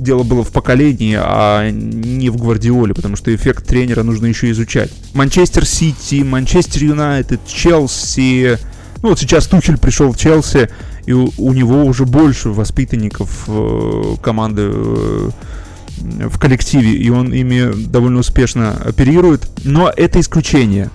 дело 0.02 0.22
было 0.22 0.44
в 0.44 0.50
поколении, 0.50 1.16
а 1.18 1.70
не 1.70 2.30
в 2.30 2.36
Гвардиоле, 2.36 2.94
потому 2.94 3.16
что 3.16 3.34
эффект 3.34 3.66
тренера 3.66 4.02
нужно 4.02 4.26
еще 4.26 4.50
изучать. 4.50 4.90
Манчестер 5.14 5.64
Сити, 5.64 6.22
Манчестер 6.22 6.84
Юнайтед, 6.84 7.40
Челси. 7.46 8.58
Ну 9.02 9.10
вот 9.10 9.18
сейчас 9.18 9.46
Тухель 9.46 9.78
пришел 9.78 10.12
в 10.12 10.18
Челси, 10.18 10.68
и 11.06 11.12
у, 11.12 11.52
него 11.52 11.84
уже 11.84 12.04
больше 12.04 12.50
воспитанников 12.50 13.44
э, 13.48 14.16
команды 14.22 14.70
э, 14.72 15.30
в 15.98 16.38
коллективе, 16.38 16.92
и 16.92 17.10
он 17.10 17.32
ими 17.32 17.72
довольно 17.86 18.20
успешно 18.20 18.72
оперирует. 18.84 19.48
Но 19.64 19.92
это 19.94 20.20
исключение. 20.20 20.90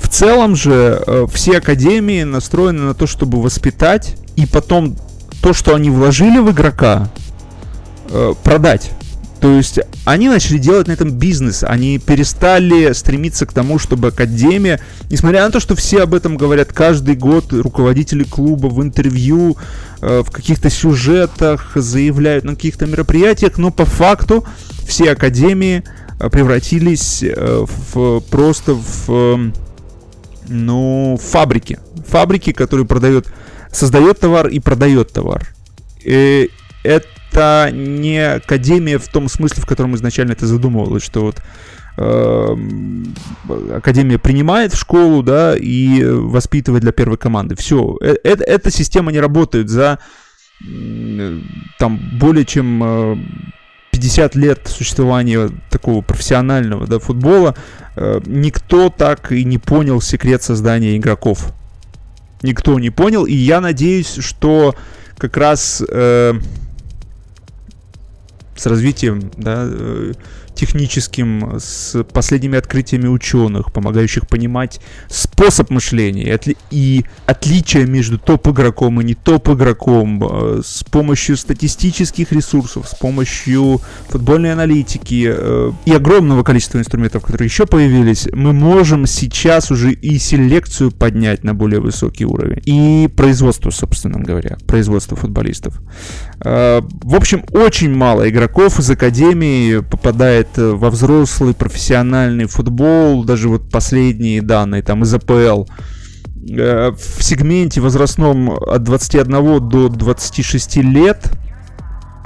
В 0.00 0.08
целом 0.08 0.56
же 0.56 1.02
э, 1.06 1.26
все 1.32 1.58
академии 1.58 2.22
настроены 2.22 2.82
на 2.82 2.94
то, 2.94 3.06
чтобы 3.06 3.40
воспитать, 3.40 4.16
и 4.36 4.46
потом 4.46 4.96
то, 5.42 5.52
что 5.52 5.74
они 5.74 5.90
вложили 5.90 6.38
в 6.38 6.50
игрока, 6.50 7.10
э, 8.10 8.34
продать. 8.42 8.90
То 9.40 9.52
есть 9.52 9.78
они 10.04 10.28
начали 10.28 10.58
делать 10.58 10.88
на 10.88 10.92
этом 10.92 11.12
бизнес, 11.12 11.62
они 11.62 11.98
перестали 11.98 12.92
стремиться 12.92 13.46
к 13.46 13.52
тому, 13.52 13.78
чтобы 13.78 14.08
Академия, 14.08 14.80
несмотря 15.10 15.44
на 15.44 15.50
то, 15.50 15.60
что 15.60 15.76
все 15.76 16.02
об 16.02 16.14
этом 16.14 16.36
говорят 16.36 16.72
каждый 16.72 17.14
год, 17.14 17.52
руководители 17.52 18.24
клуба 18.24 18.66
в 18.66 18.82
интервью, 18.82 19.56
э, 20.00 20.22
в 20.26 20.30
каких-то 20.30 20.70
сюжетах 20.70 21.72
заявляют 21.76 22.44
на 22.44 22.56
каких-то 22.56 22.86
мероприятиях, 22.86 23.58
но 23.58 23.70
по 23.70 23.84
факту 23.84 24.44
все 24.86 25.12
Академии 25.12 25.84
э, 26.18 26.30
превратились 26.30 27.22
в, 27.22 28.20
просто 28.22 28.74
в, 28.74 29.04
э, 29.08 29.52
ну, 30.48 31.20
фабрики. 31.22 31.78
Фабрики, 32.08 32.52
которые 32.52 32.86
продают, 32.86 33.26
создает 33.70 34.18
товар 34.18 34.48
и 34.48 34.58
продает 34.58 35.12
товар. 35.12 35.46
И 36.02 36.50
это 36.82 37.06
это 37.30 37.70
не 37.72 38.18
академия 38.18 38.98
в 38.98 39.08
том 39.08 39.28
смысле, 39.28 39.62
в 39.62 39.66
котором 39.66 39.94
изначально 39.94 40.32
это 40.32 40.46
задумывалось, 40.46 41.02
что 41.02 41.22
вот 41.22 41.42
эм, 41.96 43.14
Академия 43.74 44.18
принимает 44.18 44.72
в 44.72 44.78
школу, 44.78 45.22
да, 45.22 45.56
и 45.56 46.04
воспитывает 46.04 46.82
для 46.82 46.92
первой 46.92 47.18
команды. 47.18 47.56
Все, 47.56 47.96
это, 48.00 48.44
э, 48.44 48.46
эта 48.46 48.70
система 48.70 49.12
не 49.12 49.20
работает 49.20 49.68
за 49.68 49.98
там 51.78 52.00
более 52.18 52.44
чем 52.44 52.82
50 53.92 54.34
лет 54.36 54.60
существования 54.66 55.50
такого 55.70 56.02
профессионального 56.02 56.86
да, 56.86 56.98
футбола 56.98 57.56
э, 57.96 58.20
никто 58.26 58.90
так 58.90 59.32
и 59.32 59.44
не 59.44 59.58
понял 59.58 60.00
секрет 60.00 60.42
создания 60.42 60.96
игроков. 60.96 61.52
Никто 62.42 62.78
не 62.78 62.90
понял, 62.90 63.24
и 63.24 63.34
я 63.34 63.60
надеюсь, 63.60 64.18
что 64.20 64.76
как 65.16 65.36
раз 65.36 65.82
э, 65.88 66.34
с 68.58 68.66
развитием 68.66 69.30
да, 69.36 69.64
э, 69.66 70.12
техническим, 70.58 71.58
с 71.60 72.02
последними 72.02 72.58
открытиями 72.58 73.06
ученых, 73.06 73.72
помогающих 73.72 74.26
понимать 74.26 74.80
способ 75.08 75.70
мышления 75.70 76.24
и, 76.24 76.30
отли- 76.30 76.56
и 76.70 77.04
отличия 77.26 77.86
между 77.86 78.18
топ-игроком 78.18 79.00
и 79.00 79.04
не 79.04 79.14
топ-игроком, 79.14 80.22
э, 80.24 80.62
с 80.64 80.82
помощью 80.82 81.36
статистических 81.36 82.32
ресурсов, 82.32 82.88
с 82.88 82.94
помощью 82.96 83.80
футбольной 84.08 84.52
аналитики 84.52 85.28
э, 85.30 85.72
и 85.84 85.92
огромного 85.92 86.42
количества 86.42 86.78
инструментов, 86.78 87.22
которые 87.22 87.46
еще 87.46 87.64
появились, 87.66 88.28
мы 88.32 88.52
можем 88.52 89.06
сейчас 89.06 89.70
уже 89.70 89.92
и 89.92 90.18
селекцию 90.18 90.90
поднять 90.90 91.44
на 91.44 91.54
более 91.54 91.80
высокий 91.80 92.24
уровень. 92.24 92.62
И 92.64 93.08
производство, 93.16 93.70
собственно 93.70 94.18
говоря, 94.18 94.58
производство 94.66 95.16
футболистов. 95.16 95.80
Э, 96.44 96.80
в 97.02 97.14
общем, 97.14 97.44
очень 97.52 97.94
мало 97.94 98.28
игроков 98.28 98.78
из 98.78 98.90
академии 98.90 99.80
попадает 99.80 100.48
Э, 100.58 100.72
во 100.72 100.90
взрослый 100.90 101.54
профессиональный 101.54 102.46
футбол, 102.46 103.24
даже 103.24 103.48
вот 103.48 103.70
последние 103.70 104.42
данные 104.42 104.82
там 104.82 105.02
из 105.02 105.14
АПЛ, 105.14 105.64
э, 106.50 106.90
в 106.90 107.22
сегменте 107.22 107.80
возрастном 107.80 108.50
от 108.50 108.82
21 108.82 109.68
до 109.68 109.88
26 109.88 110.76
лет 110.78 111.30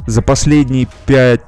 за 0.06 0.22
последние 0.22 0.88
5 1.06 1.40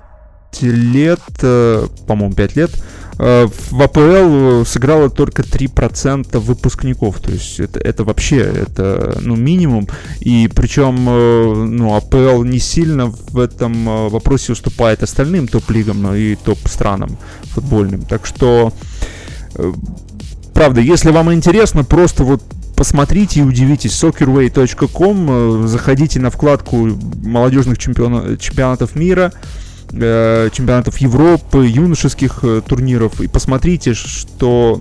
лет, 0.63 1.21
э, 1.43 1.87
по-моему, 2.07 2.35
5 2.35 2.57
лет, 2.57 2.71
Э, 3.19 3.47
в 3.71 3.81
АПЛ 3.81 4.65
сыграло 4.65 5.11
только 5.11 5.43
3% 5.43 6.39
выпускников. 6.39 7.21
То 7.21 7.33
есть 7.33 7.61
это, 7.61 7.79
это 7.79 8.05
вообще 8.05 8.39
это, 8.39 9.19
ну, 9.21 9.37
минимум. 9.37 9.89
И 10.21 10.49
причем 10.55 11.07
э, 11.09 11.65
ну, 11.67 11.95
АПЛ 11.95 12.43
не 12.43 12.59
сильно 12.59 13.07
в 13.07 13.39
этом 13.39 14.09
вопросе 14.11 14.53
уступает 14.53 15.03
остальным 15.03 15.49
топ-лигам 15.49 16.15
и 16.15 16.35
топ-странам 16.37 17.17
футбольным. 17.55 18.03
Так 18.03 18.27
что, 18.27 18.73
правда, 20.53 20.81
если 20.81 21.11
вам 21.11 21.33
интересно, 21.33 21.85
просто 21.85 22.25
вот 22.25 22.43
посмотрите 22.77 23.41
и 23.41 23.43
удивитесь. 23.45 23.93
soccerway.com, 23.93 25.69
заходите 25.69 26.19
на 26.19 26.31
вкладку 26.31 26.89
молодежных 27.23 27.79
чемпиона, 27.79 28.37
чемпионатов 28.37 28.97
мира, 28.97 29.33
э, 29.95 30.51
чемпионатов 30.53 30.99
Европы, 30.99 31.67
юношеских 31.67 32.41
э, 32.43 32.63
турниров, 32.67 33.21
и 33.21 33.29
посмотрите, 33.29 33.95
что 33.95 34.81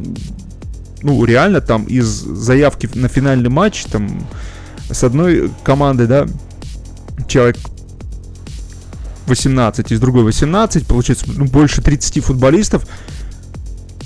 ну, 1.02 1.24
реально 1.26 1.62
там 1.62 1.84
из 1.84 2.08
заявки 2.08 2.90
на 2.94 3.10
финальный 3.10 3.50
матч, 3.50 3.84
там, 3.86 4.26
с 4.90 5.04
одной 5.04 5.52
команды, 5.64 6.08
да, 6.08 6.28
человек 7.28 7.58
18, 9.28 9.92
из 9.92 10.00
другой 10.00 10.24
18, 10.24 10.88
получается, 10.88 11.26
ну, 11.28 11.46
больше 11.46 11.82
30 11.82 12.24
футболистов, 12.24 12.86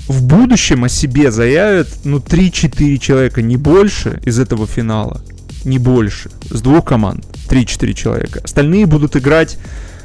в 0.08 0.22
будущем 0.22 0.84
о 0.84 0.88
себе 0.88 1.30
заявят, 1.30 1.88
ну, 2.04 2.18
3-4 2.18 2.98
человека, 2.98 3.42
не 3.42 3.56
больше 3.56 4.20
из 4.24 4.38
этого 4.38 4.66
финала, 4.66 5.22
не 5.64 5.78
больше, 5.78 6.30
с 6.50 6.60
двух 6.60 6.84
команд, 6.84 7.24
3-4 7.48 7.92
человека. 7.92 8.40
Остальные 8.42 8.86
будут 8.86 9.16
играть 9.16 9.58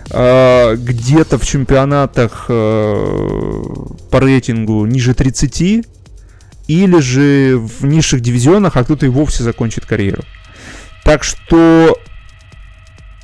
где-то 0.09 1.37
в 1.37 1.45
чемпионатах 1.45 2.45
э, 2.49 3.63
по 4.11 4.19
рейтингу 4.19 4.85
ниже 4.85 5.13
30, 5.13 5.85
или 6.67 6.99
же 6.99 7.57
в 7.57 7.85
низших 7.85 8.21
дивизионах, 8.21 8.77
а 8.77 8.83
кто-то 8.83 9.05
и 9.05 9.09
вовсе 9.09 9.43
закончит 9.43 9.85
карьеру. 9.85 10.23
Так 11.03 11.23
что 11.23 11.97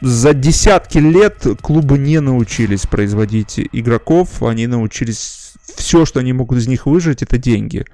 за 0.01 0.33
десятки 0.33 0.97
лет 0.97 1.45
клубы 1.61 1.97
не 1.97 2.19
научились 2.19 2.85
производить 2.85 3.59
игроков, 3.71 4.43
они 4.43 4.67
научились 4.67 5.53
все, 5.75 6.05
что 6.05 6.19
они 6.19 6.33
могут 6.33 6.57
из 6.57 6.67
них 6.67 6.85
выжить, 6.85 7.21
это 7.21 7.37
деньги. 7.37 7.85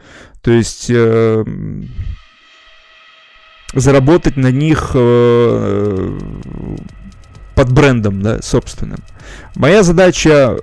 То 0.42 0.52
есть 0.52 0.88
э, 0.90 1.44
заработать 3.74 4.38
на 4.38 4.52
них 4.52 4.92
э, 4.94 6.20
под 7.56 7.72
брендом, 7.72 8.22
да, 8.22 8.42
собственным. 8.42 9.00
Моя 9.56 9.84
задача 9.84 10.58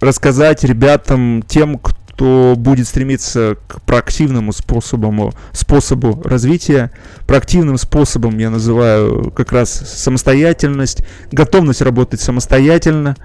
рассказать 0.00 0.64
ребятам, 0.64 1.42
тем, 1.46 1.78
кто 1.78 2.54
будет 2.56 2.86
стремиться 2.86 3.56
к 3.68 3.80
проактивному 3.82 4.52
способу, 4.52 5.32
способу 5.52 6.20
развития. 6.24 6.90
Проактивным 7.26 7.78
способом 7.78 8.38
я 8.38 8.50
называю 8.50 9.30
как 9.30 9.52
раз 9.52 9.70
самостоятельность, 9.70 11.04
готовность 11.30 11.82
работать 11.82 12.20
самостоятельно. 12.20 13.16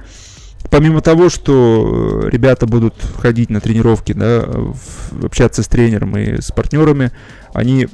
Помимо 0.69 1.01
того, 1.01 1.29
что 1.29 2.27
ребята 2.29 2.65
будут 2.65 2.95
ходить 3.21 3.49
на 3.49 3.61
тренировки, 3.61 4.13
да, 4.13 4.45
общаться 5.23 5.63
с 5.63 5.67
тренером 5.67 6.17
и 6.17 6.41
с 6.41 6.51
партнерами, 6.51 7.11
они 7.53 7.87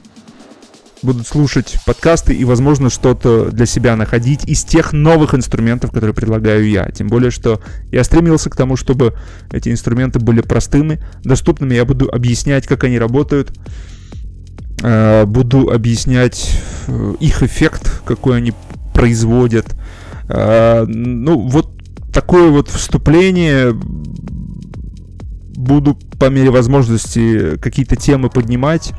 будут 1.04 1.28
слушать 1.28 1.78
подкасты 1.86 2.34
и, 2.34 2.46
возможно, 2.46 2.90
что-то 2.90 3.52
для 3.52 3.66
себя 3.66 3.96
находить 3.96 4.46
из 4.46 4.64
тех 4.64 4.94
новых 4.94 5.36
инструментов, 5.36 5.92
которые 5.92 6.14
предлагаю 6.14 6.68
я. 6.68 6.86
Тем 6.86 7.08
более, 7.08 7.32
что 7.32 7.62
я 7.92 8.04
стремился 8.04 8.50
к 8.50 8.56
тому, 8.56 8.76
чтобы 8.76 9.14
эти 9.52 9.70
инструменты 9.70 10.20
были 10.20 10.42
простыми, 10.42 11.04
доступными. 11.24 11.76
Я 11.76 11.86
буду 11.86 12.10
объяснять, 12.10 12.66
как 12.68 12.84
они 12.86 12.98
работают, 12.98 13.52
э, 14.82 15.26
буду 15.26 15.70
объяснять 15.70 16.60
э, 16.88 17.14
их 17.20 17.44
эффект, 17.44 18.02
какой 18.06 18.38
они 18.38 18.54
производят. 18.94 19.76
Э, 20.30 20.86
ну, 20.88 21.48
вот 21.48 21.72
такое 22.14 22.50
вот 22.50 22.70
вступление 22.70 23.74
буду 25.56 25.98
по 26.20 26.30
мере 26.30 26.52
возможности 26.52 27.58
какие-то 27.58 27.96
темы 27.96 28.30
поднимать 28.30 28.94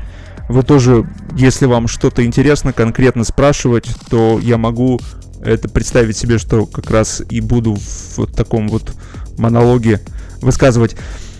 вы 0.47 0.63
тоже, 0.63 1.07
если 1.35 1.65
вам 1.65 1.87
что-то 1.87 2.25
интересно 2.25 2.73
конкретно 2.73 3.23
спрашивать, 3.23 3.89
то 4.09 4.39
я 4.41 4.57
могу 4.57 4.99
это 5.43 5.69
представить 5.69 6.17
себе, 6.17 6.37
что 6.37 6.65
как 6.65 6.89
раз 6.89 7.21
и 7.29 7.39
буду 7.41 7.75
в 7.75 8.17
вот 8.17 8.35
таком 8.35 8.67
вот 8.67 8.93
монологе 9.37 10.01
высказывать. 10.41 10.95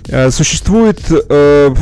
Э, 0.07 0.29
существует 0.31 1.01
э, 1.09 1.73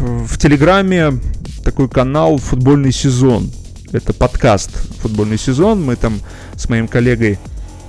в 0.00 0.38
Телеграме 0.38 1.20
такой 1.64 1.88
канал 1.88 2.38
«Футбольный 2.38 2.92
сезон». 2.92 3.50
Это 3.92 4.12
подкаст 4.12 4.70
«Футбольный 5.00 5.38
сезон». 5.38 5.84
Мы 5.84 5.96
там 5.96 6.20
с 6.54 6.68
моим 6.68 6.88
коллегой 6.88 7.38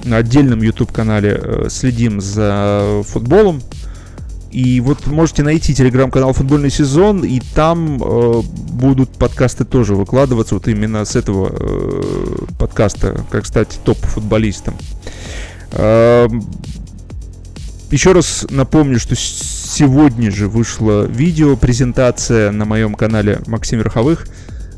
на 0.03 0.17
отдельном 0.17 0.61
YouTube-канале 0.61 1.39
э, 1.41 1.67
следим 1.69 2.21
за 2.21 3.01
футболом. 3.05 3.61
И 4.51 4.79
вот 4.79 5.05
можете 5.07 5.43
найти 5.43 5.75
телеграм-канал 5.75 6.33
«Футбольный 6.33 6.69
сезон», 6.69 7.23
и 7.23 7.41
там 7.53 8.01
э, 8.01 8.41
будут 8.71 9.11
подкасты 9.11 9.65
тоже 9.65 9.93
выкладываться, 9.93 10.55
вот 10.55 10.67
именно 10.67 11.03
с 11.03 11.15
этого 11.15 11.49
э, 11.51 12.45
подкаста, 12.57 13.25
как 13.29 13.45
стать 13.45 13.79
топ-футболистом. 13.83 14.75
Э, 15.71 16.27
еще 17.91 18.13
раз 18.13 18.45
напомню, 18.49 18.99
что 18.99 19.15
сегодня 19.15 20.31
же 20.31 20.47
вышла 20.47 21.05
видео-презентация 21.05 22.51
на 22.51 22.65
моем 22.65 22.95
канале 22.95 23.39
Максим 23.47 23.79
Верховых. 23.79 24.27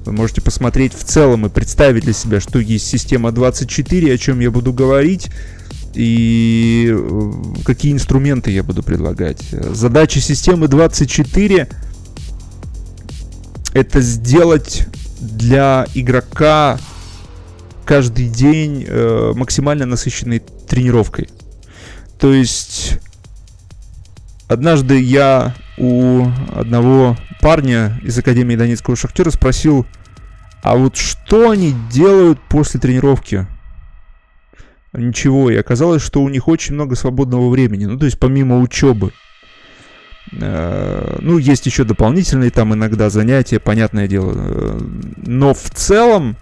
Вы 0.05 0.13
можете 0.13 0.41
посмотреть 0.41 0.93
в 0.93 1.03
целом 1.03 1.45
и 1.45 1.49
представить 1.49 2.03
для 2.03 2.13
себя, 2.13 2.39
что 2.39 2.59
есть 2.59 2.87
система 2.87 3.31
24, 3.31 4.13
о 4.13 4.17
чем 4.17 4.39
я 4.39 4.49
буду 4.49 4.73
говорить 4.73 5.29
и 5.99 6.87
э, 6.89 7.31
какие 7.65 7.91
инструменты 7.91 8.51
я 8.51 8.63
буду 8.63 8.83
предлагать. 8.83 9.41
Задача 9.51 10.21
системы 10.21 10.69
24 10.69 11.67
это 13.73 13.99
сделать 13.99 14.87
для 15.19 15.85
игрока 15.93 16.79
каждый 17.83 18.29
день 18.29 18.85
э, 18.87 19.33
максимально 19.35 19.85
насыщенной 19.85 20.39
тренировкой. 20.39 21.27
То 22.17 22.31
есть 22.31 22.93
однажды 24.47 25.01
я 25.01 25.53
у 25.77 26.27
одного 26.55 27.17
парня 27.41 27.99
из 28.03 28.17
Академии 28.17 28.55
Донецкого 28.55 28.95
Шахтера 28.95 29.31
спросил, 29.31 29.85
а 30.63 30.77
вот 30.77 30.95
что 30.95 31.49
они 31.49 31.75
делают 31.91 32.39
после 32.47 32.79
тренировки? 32.79 33.47
Ничего, 34.99 35.49
и 35.49 35.55
оказалось, 35.55 36.01
что 36.01 36.21
у 36.21 36.29
них 36.29 36.47
очень 36.47 36.75
много 36.75 36.95
свободного 36.95 37.49
времени, 37.49 37.85
ну, 37.85 37.97
то 37.97 38.05
есть 38.05 38.19
помимо 38.19 38.59
учебы. 38.59 39.11
Э, 40.31 41.17
ну, 41.19 41.37
есть 41.37 41.65
еще 41.65 41.83
дополнительные 41.83 42.51
там 42.51 42.73
иногда 42.73 43.09
занятия, 43.09 43.59
понятное 43.59 44.07
дело. 44.07 44.33
Э, 44.35 44.79
но 45.25 45.53
в 45.53 45.69
целом 45.71 46.37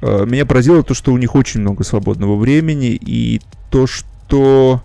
э, 0.00 0.24
меня 0.26 0.46
поразило 0.46 0.82
то, 0.82 0.94
что 0.94 1.12
у 1.12 1.18
них 1.18 1.34
очень 1.34 1.60
много 1.60 1.84
свободного 1.84 2.36
времени, 2.36 2.98
и 3.00 3.40
то, 3.70 3.86
что 3.86 4.82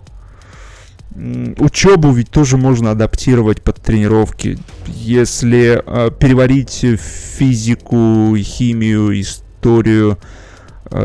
учебу 1.14 2.10
ведь 2.12 2.30
тоже 2.30 2.56
можно 2.56 2.90
адаптировать 2.90 3.62
под 3.62 3.82
тренировки. 3.82 4.58
Если 4.86 5.82
переварить 6.18 6.86
физику, 6.98 8.34
химию, 8.38 9.20
историю, 9.20 10.18
э, 10.18 10.41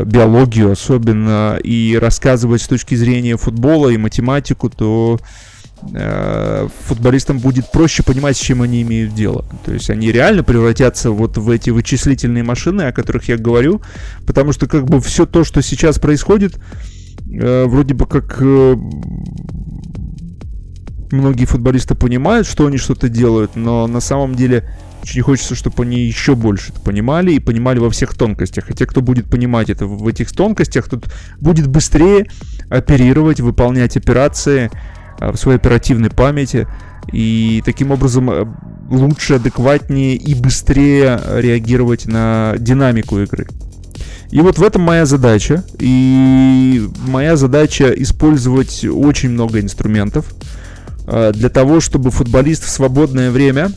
биологию 0.04 0.72
особенно, 0.72 1.58
и 1.62 1.98
рассказывать 2.00 2.62
с 2.62 2.68
точки 2.68 2.94
зрения 2.94 3.36
футбола 3.36 3.88
и 3.88 3.96
математику, 3.96 4.70
то 4.70 5.18
э, 5.94 6.68
футболистам 6.86 7.38
будет 7.38 7.70
проще 7.72 8.02
понимать, 8.02 8.36
с 8.36 8.40
чем 8.40 8.62
они 8.62 8.82
имеют 8.82 9.14
дело. 9.14 9.44
То 9.64 9.72
есть 9.72 9.90
они 9.90 10.12
реально 10.12 10.42
превратятся 10.42 11.10
вот 11.10 11.36
в 11.38 11.50
эти 11.50 11.70
вычислительные 11.70 12.44
машины, 12.44 12.82
о 12.82 12.92
которых 12.92 13.28
я 13.28 13.36
говорю, 13.36 13.80
потому 14.26 14.52
что 14.52 14.66
как 14.66 14.84
бы 14.84 15.00
все 15.00 15.26
то, 15.26 15.44
что 15.44 15.62
сейчас 15.62 15.98
происходит, 15.98 16.58
э, 17.30 17.64
вроде 17.66 17.94
бы 17.94 18.06
как 18.06 18.38
э, 18.40 18.76
многие 21.10 21.46
футболисты 21.46 21.94
понимают, 21.94 22.46
что 22.46 22.66
они 22.66 22.78
что-то 22.78 23.08
делают, 23.08 23.56
но 23.56 23.86
на 23.86 24.00
самом 24.00 24.34
деле 24.34 24.68
очень 25.02 25.22
хочется, 25.22 25.54
чтобы 25.54 25.82
они 25.82 26.00
еще 26.00 26.34
больше 26.34 26.72
это 26.72 26.80
понимали 26.80 27.32
и 27.32 27.38
понимали 27.38 27.78
во 27.78 27.90
всех 27.90 28.14
тонкостях. 28.14 28.70
А 28.70 28.72
те, 28.72 28.86
кто 28.86 29.00
будет 29.00 29.30
понимать 29.30 29.70
это 29.70 29.86
в 29.86 30.06
этих 30.06 30.32
тонкостях, 30.32 30.88
тот 30.88 31.10
будет 31.40 31.66
быстрее 31.66 32.26
оперировать, 32.68 33.40
выполнять 33.40 33.96
операции 33.96 34.70
а, 35.18 35.32
в 35.32 35.36
своей 35.36 35.58
оперативной 35.58 36.10
памяти 36.10 36.66
и 37.12 37.62
таким 37.64 37.90
образом 37.90 38.30
э, 38.30 38.46
лучше, 38.90 39.34
адекватнее 39.34 40.16
и 40.16 40.34
быстрее 40.34 41.20
реагировать 41.36 42.06
на 42.06 42.54
динамику 42.58 43.18
игры. 43.20 43.46
И 44.30 44.40
вот 44.40 44.58
в 44.58 44.62
этом 44.62 44.82
моя 44.82 45.06
задача. 45.06 45.64
И 45.78 46.86
моя 47.06 47.36
задача 47.36 47.90
использовать 47.90 48.84
очень 48.84 49.30
много 49.30 49.60
инструментов, 49.60 50.26
для 51.06 51.48
того, 51.48 51.80
чтобы 51.80 52.10
футболист 52.10 52.64
в 52.64 52.68
свободное 52.68 53.30
время 53.30 53.70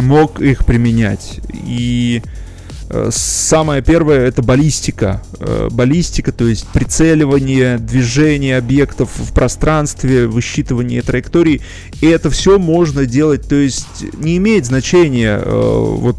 мог 0.00 0.40
их 0.40 0.64
применять. 0.64 1.40
И 1.52 2.22
э, 2.90 3.10
самое 3.12 3.82
первое 3.82 4.26
это 4.26 4.42
баллистика. 4.42 5.22
Э, 5.40 5.68
баллистика, 5.70 6.32
то 6.32 6.46
есть 6.46 6.66
прицеливание, 6.68 7.78
движение 7.78 8.58
объектов 8.58 9.10
в 9.16 9.32
пространстве, 9.32 10.26
высчитывание 10.26 11.02
траекторий. 11.02 11.62
И 12.00 12.06
это 12.06 12.30
все 12.30 12.58
можно 12.58 13.06
делать, 13.06 13.48
то 13.48 13.56
есть 13.56 14.04
не 14.14 14.36
имеет 14.36 14.66
значения, 14.66 15.38
вот, 15.38 16.16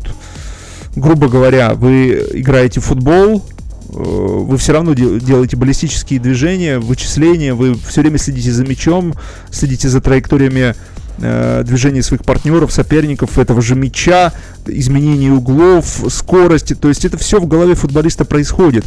грубо 0.96 1.28
говоря, 1.28 1.74
вы 1.74 2.30
играете 2.34 2.80
в 2.80 2.86
футбол, 2.86 3.44
Э, 3.92 3.96
вы 3.96 4.58
все 4.58 4.74
равно 4.74 4.94
делаете 4.94 5.58
баллистические 5.58 6.20
движения, 6.20 6.80
вычисления, 6.80 7.54
вы 7.54 7.76
все 7.76 8.02
время 8.02 8.18
следите 8.18 8.52
за 8.52 8.66
мячом, 8.66 9.16
следите 9.52 9.90
за 9.90 10.02
траекториями 10.02 10.76
э, 11.22 11.64
движения 11.66 12.04
своих 12.04 12.24
партнеров, 12.24 12.72
соперников, 12.72 13.38
этого 13.38 13.62
же 13.62 13.76
мяча, 13.76 14.34
изменение 14.66 15.32
углов, 15.32 16.04
скорости. 16.10 16.76
То 16.76 16.88
есть 16.90 17.06
это 17.06 17.18
все 17.18 17.40
в 17.40 17.48
голове 17.48 17.76
футболиста 17.76 18.26
происходит. 18.26 18.86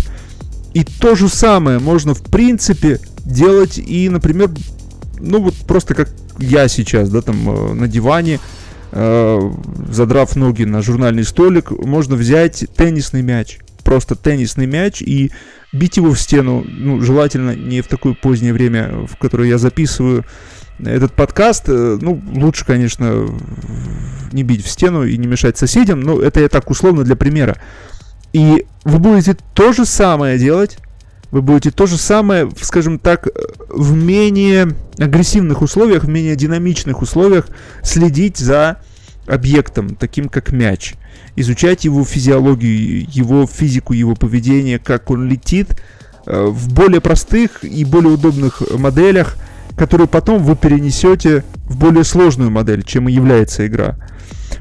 И 0.75 0.85
то 0.85 1.15
же 1.15 1.29
самое 1.29 1.79
можно, 1.79 2.15
в 2.15 2.23
принципе, 2.23 3.01
делать 3.25 3.79
и, 3.79 4.09
например, 4.09 4.51
ну 5.19 5.43
вот 5.43 5.55
просто 5.67 5.95
как 5.95 6.11
я 6.39 6.69
сейчас, 6.69 7.11
да, 7.11 7.21
там 7.23 7.49
э, 7.49 7.75
на 7.75 7.89
диване, 7.89 8.41
э, 8.93 9.51
задрав 9.91 10.35
ноги 10.37 10.65
на 10.65 10.83
журнальный 10.83 11.25
столик, 11.25 11.71
можно 11.71 12.17
взять 12.17 12.65
теннисный 12.77 13.23
мяч 13.23 13.59
просто 13.83 14.15
теннисный 14.17 14.67
мяч 14.67 15.03
и 15.03 15.31
бить 15.73 15.97
его 15.97 16.13
в 16.13 16.19
стену, 16.19 16.65
ну, 16.67 17.01
желательно 17.01 17.55
не 17.55 17.81
в 17.81 17.89
такое 17.89 18.15
позднее 18.15 18.53
время, 18.53 19.07
в 19.07 19.17
которое 19.17 19.49
я 19.49 19.59
записываю 19.59 20.25
этот 20.85 21.13
подкаст. 21.13 21.65
Э, 21.69 21.99
ну, 22.01 22.21
лучше, 22.35 22.65
конечно, 22.65 23.29
не 24.33 24.43
бить 24.43 24.65
в 24.65 24.69
стену 24.69 25.05
и 25.05 25.17
не 25.17 25.27
мешать 25.27 25.59
соседям, 25.59 26.01
но 26.01 26.21
это 26.21 26.41
я 26.41 26.49
так 26.49 26.71
условно 26.71 27.05
для 27.05 27.17
примера. 27.17 27.57
И 28.33 28.67
вы 28.85 28.99
будете 28.99 29.37
то 29.55 29.73
же 29.73 29.85
самое 29.85 30.39
делать, 30.39 30.79
вы 31.31 31.43
будете 31.43 31.71
то 31.71 31.87
же 31.87 31.97
самое, 31.97 32.51
скажем 32.61 32.99
так, 32.99 33.29
в 33.69 33.95
менее 33.95 34.75
агрессивных 34.99 35.63
условиях, 35.63 36.05
в 36.05 36.09
менее 36.09 36.37
динамичных 36.37 37.03
условиях 37.03 37.49
следить 37.83 38.39
за 38.39 38.79
объектом, 39.27 39.95
таким 39.97 40.29
как 40.29 40.53
мяч 40.53 40.95
изучать 41.37 41.85
его 41.85 42.05
физиологию, 42.05 43.07
его 43.09 43.47
физику, 43.47 43.93
его 43.93 44.15
поведение, 44.15 44.79
как 44.79 45.11
он 45.11 45.29
летит 45.29 45.81
э, 46.27 46.45
в 46.47 46.73
более 46.73 47.01
простых 47.01 47.65
и 47.65 47.85
более 47.85 48.13
удобных 48.13 48.63
моделях, 48.73 49.37
которые 49.77 50.07
потом 50.07 50.43
вы 50.43 50.57
перенесете 50.57 51.45
в 51.65 51.77
более 51.79 52.05
сложную 52.05 52.51
модель, 52.51 52.83
чем 52.83 53.09
и 53.09 53.13
является 53.13 53.67
игра. 53.67 53.97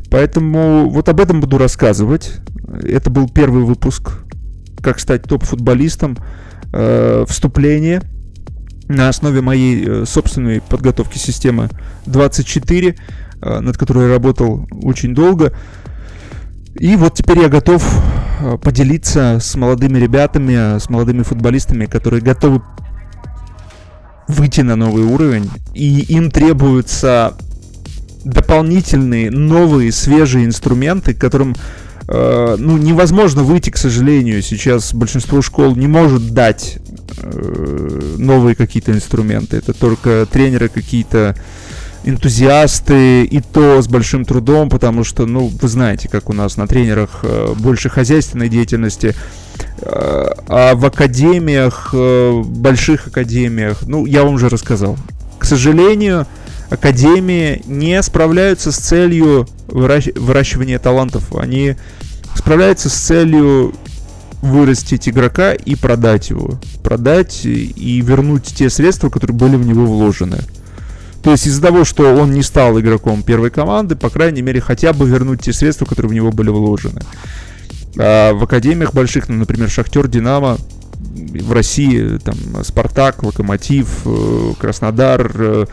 Поэтому 0.09 0.89
вот 0.89 1.09
об 1.09 1.19
этом 1.19 1.41
буду 1.41 1.57
рассказывать. 1.57 2.33
Это 2.83 3.09
был 3.09 3.29
первый 3.29 3.63
выпуск 3.63 4.11
«Как 4.81 4.99
стать 4.99 5.23
топ-футболистом». 5.23 6.17
Э, 6.73 7.25
вступление 7.27 8.01
на 8.87 9.09
основе 9.09 9.41
моей 9.41 9.85
э, 9.85 10.05
собственной 10.05 10.61
подготовки 10.61 11.17
системы 11.17 11.69
24, 12.05 12.95
над 13.41 13.77
которой 13.77 14.05
я 14.05 14.13
работал 14.13 14.67
очень 14.71 15.13
долго. 15.13 15.53
И 16.79 16.95
вот 16.95 17.15
теперь 17.15 17.39
я 17.39 17.49
готов 17.49 17.83
э, 18.39 18.57
поделиться 18.57 19.39
с 19.41 19.55
молодыми 19.55 19.97
ребятами, 19.97 20.79
с 20.79 20.89
молодыми 20.89 21.23
футболистами, 21.23 21.85
которые 21.85 22.21
готовы 22.21 22.61
выйти 24.27 24.61
на 24.61 24.75
новый 24.75 25.03
уровень, 25.03 25.49
и 25.73 25.99
им 26.01 26.31
требуются 26.31 27.35
дополнительные, 28.23 29.31
новые, 29.31 29.91
свежие 29.91 30.45
инструменты, 30.45 31.13
которым 31.13 31.55
э, 32.07 32.55
ну, 32.57 32.77
невозможно 32.77 33.43
выйти, 33.43 33.69
к 33.69 33.77
сожалению. 33.77 34.41
Сейчас 34.41 34.93
большинство 34.93 35.41
школ 35.41 35.75
не 35.75 35.87
может 35.87 36.33
дать 36.33 36.77
э, 37.17 38.15
новые 38.17 38.55
какие-то 38.55 38.91
инструменты. 38.91 39.57
Это 39.57 39.73
только 39.73 40.27
тренеры 40.31 40.69
какие-то 40.69 41.35
энтузиасты, 42.03 43.23
и 43.23 43.41
то 43.41 43.81
с 43.81 43.87
большим 43.87 44.25
трудом, 44.25 44.69
потому 44.69 45.03
что, 45.03 45.25
ну, 45.25 45.51
вы 45.61 45.67
знаете, 45.67 46.09
как 46.09 46.29
у 46.29 46.33
нас 46.33 46.57
на 46.57 46.67
тренерах 46.67 47.19
э, 47.23 47.53
больше 47.57 47.89
хозяйственной 47.89 48.49
деятельности, 48.49 49.15
э, 49.81 50.25
а 50.47 50.75
в 50.75 50.85
академиях, 50.85 51.91
э, 51.93 52.41
больших 52.43 53.07
академиях, 53.07 53.83
ну, 53.83 54.05
я 54.05 54.23
вам 54.23 54.35
уже 54.35 54.49
рассказал. 54.49 54.97
К 55.37 55.45
сожалению, 55.45 56.27
академии 56.69 57.61
не 57.67 58.01
справляются 58.01 58.71
с 58.71 58.77
целью 58.77 59.47
выращ- 59.67 60.17
выращивания 60.17 60.79
талантов. 60.79 61.35
Они 61.35 61.75
справляются 62.35 62.89
с 62.89 62.93
целью 62.93 63.73
вырастить 64.41 65.07
игрока 65.07 65.53
и 65.53 65.75
продать 65.75 66.29
его. 66.29 66.59
Продать 66.83 67.41
и 67.45 68.01
вернуть 68.01 68.45
те 68.45 68.69
средства, 68.69 69.09
которые 69.09 69.37
были 69.37 69.55
в 69.55 69.65
него 69.65 69.85
вложены. 69.85 70.39
То 71.23 71.31
есть 71.31 71.45
из-за 71.45 71.61
того, 71.61 71.85
что 71.85 72.15
он 72.15 72.31
не 72.31 72.41
стал 72.41 72.79
игроком 72.79 73.21
первой 73.23 73.51
команды, 73.51 73.95
по 73.95 74.09
крайней 74.09 74.41
мере, 74.41 74.59
хотя 74.59 74.91
бы 74.93 75.07
вернуть 75.07 75.41
те 75.41 75.53
средства, 75.53 75.85
которые 75.85 76.09
в 76.09 76.13
него 76.13 76.31
были 76.31 76.49
вложены. 76.49 77.01
А 77.97 78.33
в 78.33 78.43
академиях 78.43 78.93
больших, 78.93 79.29
ну, 79.29 79.35
например, 79.35 79.69
Шахтер, 79.69 80.07
Динамо, 80.07 80.57
в 81.01 81.51
России, 81.51 82.17
там, 82.17 82.35
Спартак, 82.63 83.23
Локомотив, 83.23 84.01
э, 84.05 84.53
Краснодар, 84.59 85.31
э, 85.35 85.65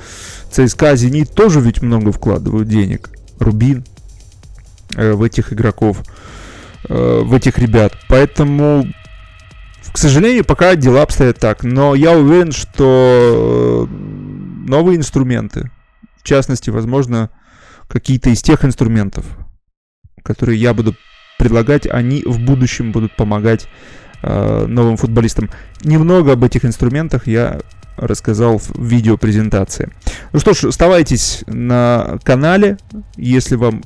ЦСКА, 0.50 0.96
Зенит 0.96 1.32
тоже 1.34 1.60
ведь 1.60 1.82
много 1.82 2.12
вкладывают 2.12 2.68
денег. 2.68 3.10
Рубин 3.38 3.84
э, 4.96 5.12
в 5.12 5.22
этих 5.22 5.52
игроков, 5.52 6.02
в 6.88 7.34
этих 7.34 7.58
ребят. 7.58 7.92
Поэтому, 8.08 8.86
к 9.92 9.98
сожалению, 9.98 10.44
пока 10.44 10.74
дела 10.76 11.02
обстоят 11.02 11.38
так. 11.38 11.64
Но 11.64 11.94
я 11.94 12.12
уверен, 12.12 12.52
что 12.52 13.88
новые 14.68 14.96
инструменты. 14.96 15.70
В 16.16 16.22
частности, 16.22 16.70
возможно, 16.70 17.30
какие-то 17.88 18.30
из 18.30 18.42
тех 18.42 18.64
инструментов, 18.64 19.24
которые 20.22 20.60
я 20.60 20.74
буду 20.74 20.94
предлагать, 21.38 21.86
они 21.86 22.22
в 22.24 22.38
будущем 22.40 22.92
будут 22.92 23.16
помогать 23.16 23.68
э, 24.22 24.66
новым 24.66 24.96
футболистам. 24.96 25.50
Немного 25.82 26.32
об 26.32 26.44
этих 26.44 26.64
инструментах 26.64 27.26
я 27.26 27.60
рассказал 27.96 28.58
в 28.58 28.70
видеопрезентации. 28.78 29.90
Ну 30.32 30.40
что 30.40 30.52
ж, 30.54 30.64
оставайтесь 30.64 31.44
на 31.46 32.18
канале, 32.24 32.78
если 33.16 33.56
вам 33.56 33.82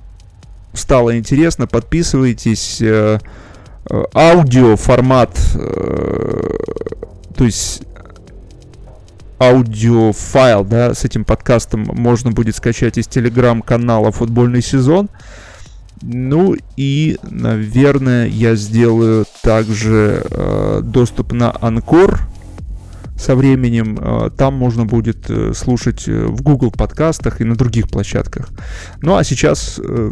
стало 0.74 1.18
интересно, 1.18 1.66
подписывайтесь. 1.66 2.80
Э, 2.80 3.18
э, 3.90 4.02
аудио 4.14 4.76
формат, 4.76 5.38
э, 5.54 6.50
то 7.36 7.44
есть 7.44 7.82
аудиофайл, 9.38 10.64
да, 10.64 10.94
с 10.94 11.04
этим 11.04 11.24
подкастом 11.24 11.82
можно 11.82 12.30
будет 12.30 12.56
скачать 12.56 12.98
из 12.98 13.06
телеграм-канала 13.06 14.12
«Футбольный 14.12 14.62
сезон». 14.62 15.08
Ну 16.02 16.56
и, 16.76 17.16
наверное, 17.30 18.26
я 18.26 18.56
сделаю 18.56 19.24
также 19.42 20.24
э, 20.28 20.80
доступ 20.82 21.32
на 21.32 21.54
Анкор 21.60 22.20
со 23.16 23.36
временем. 23.36 23.98
Э, 24.00 24.30
там 24.36 24.54
можно 24.54 24.84
будет 24.84 25.30
э, 25.30 25.52
слушать 25.54 26.08
э, 26.08 26.26
в 26.26 26.42
Google 26.42 26.72
подкастах 26.72 27.40
и 27.40 27.44
на 27.44 27.54
других 27.54 27.88
площадках. 27.88 28.48
Ну 29.00 29.14
а 29.14 29.22
сейчас 29.22 29.78
э, 29.78 30.10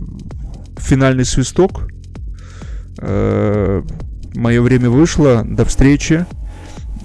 финальный 0.79 1.25
свисток. 1.25 1.89
Э, 2.99 3.83
мое 4.35 4.63
время 4.63 4.91
вышло. 4.91 5.43
До 5.45 5.65
встречи. 5.65 6.25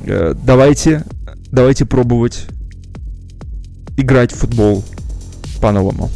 Э, 0.06 0.36
давайте, 0.36 1.04
давайте 1.56 1.86
пробовать 1.86 2.48
играть 3.96 4.34
в 4.34 4.39
футбол 4.39 4.84
по-новому. 5.62 6.12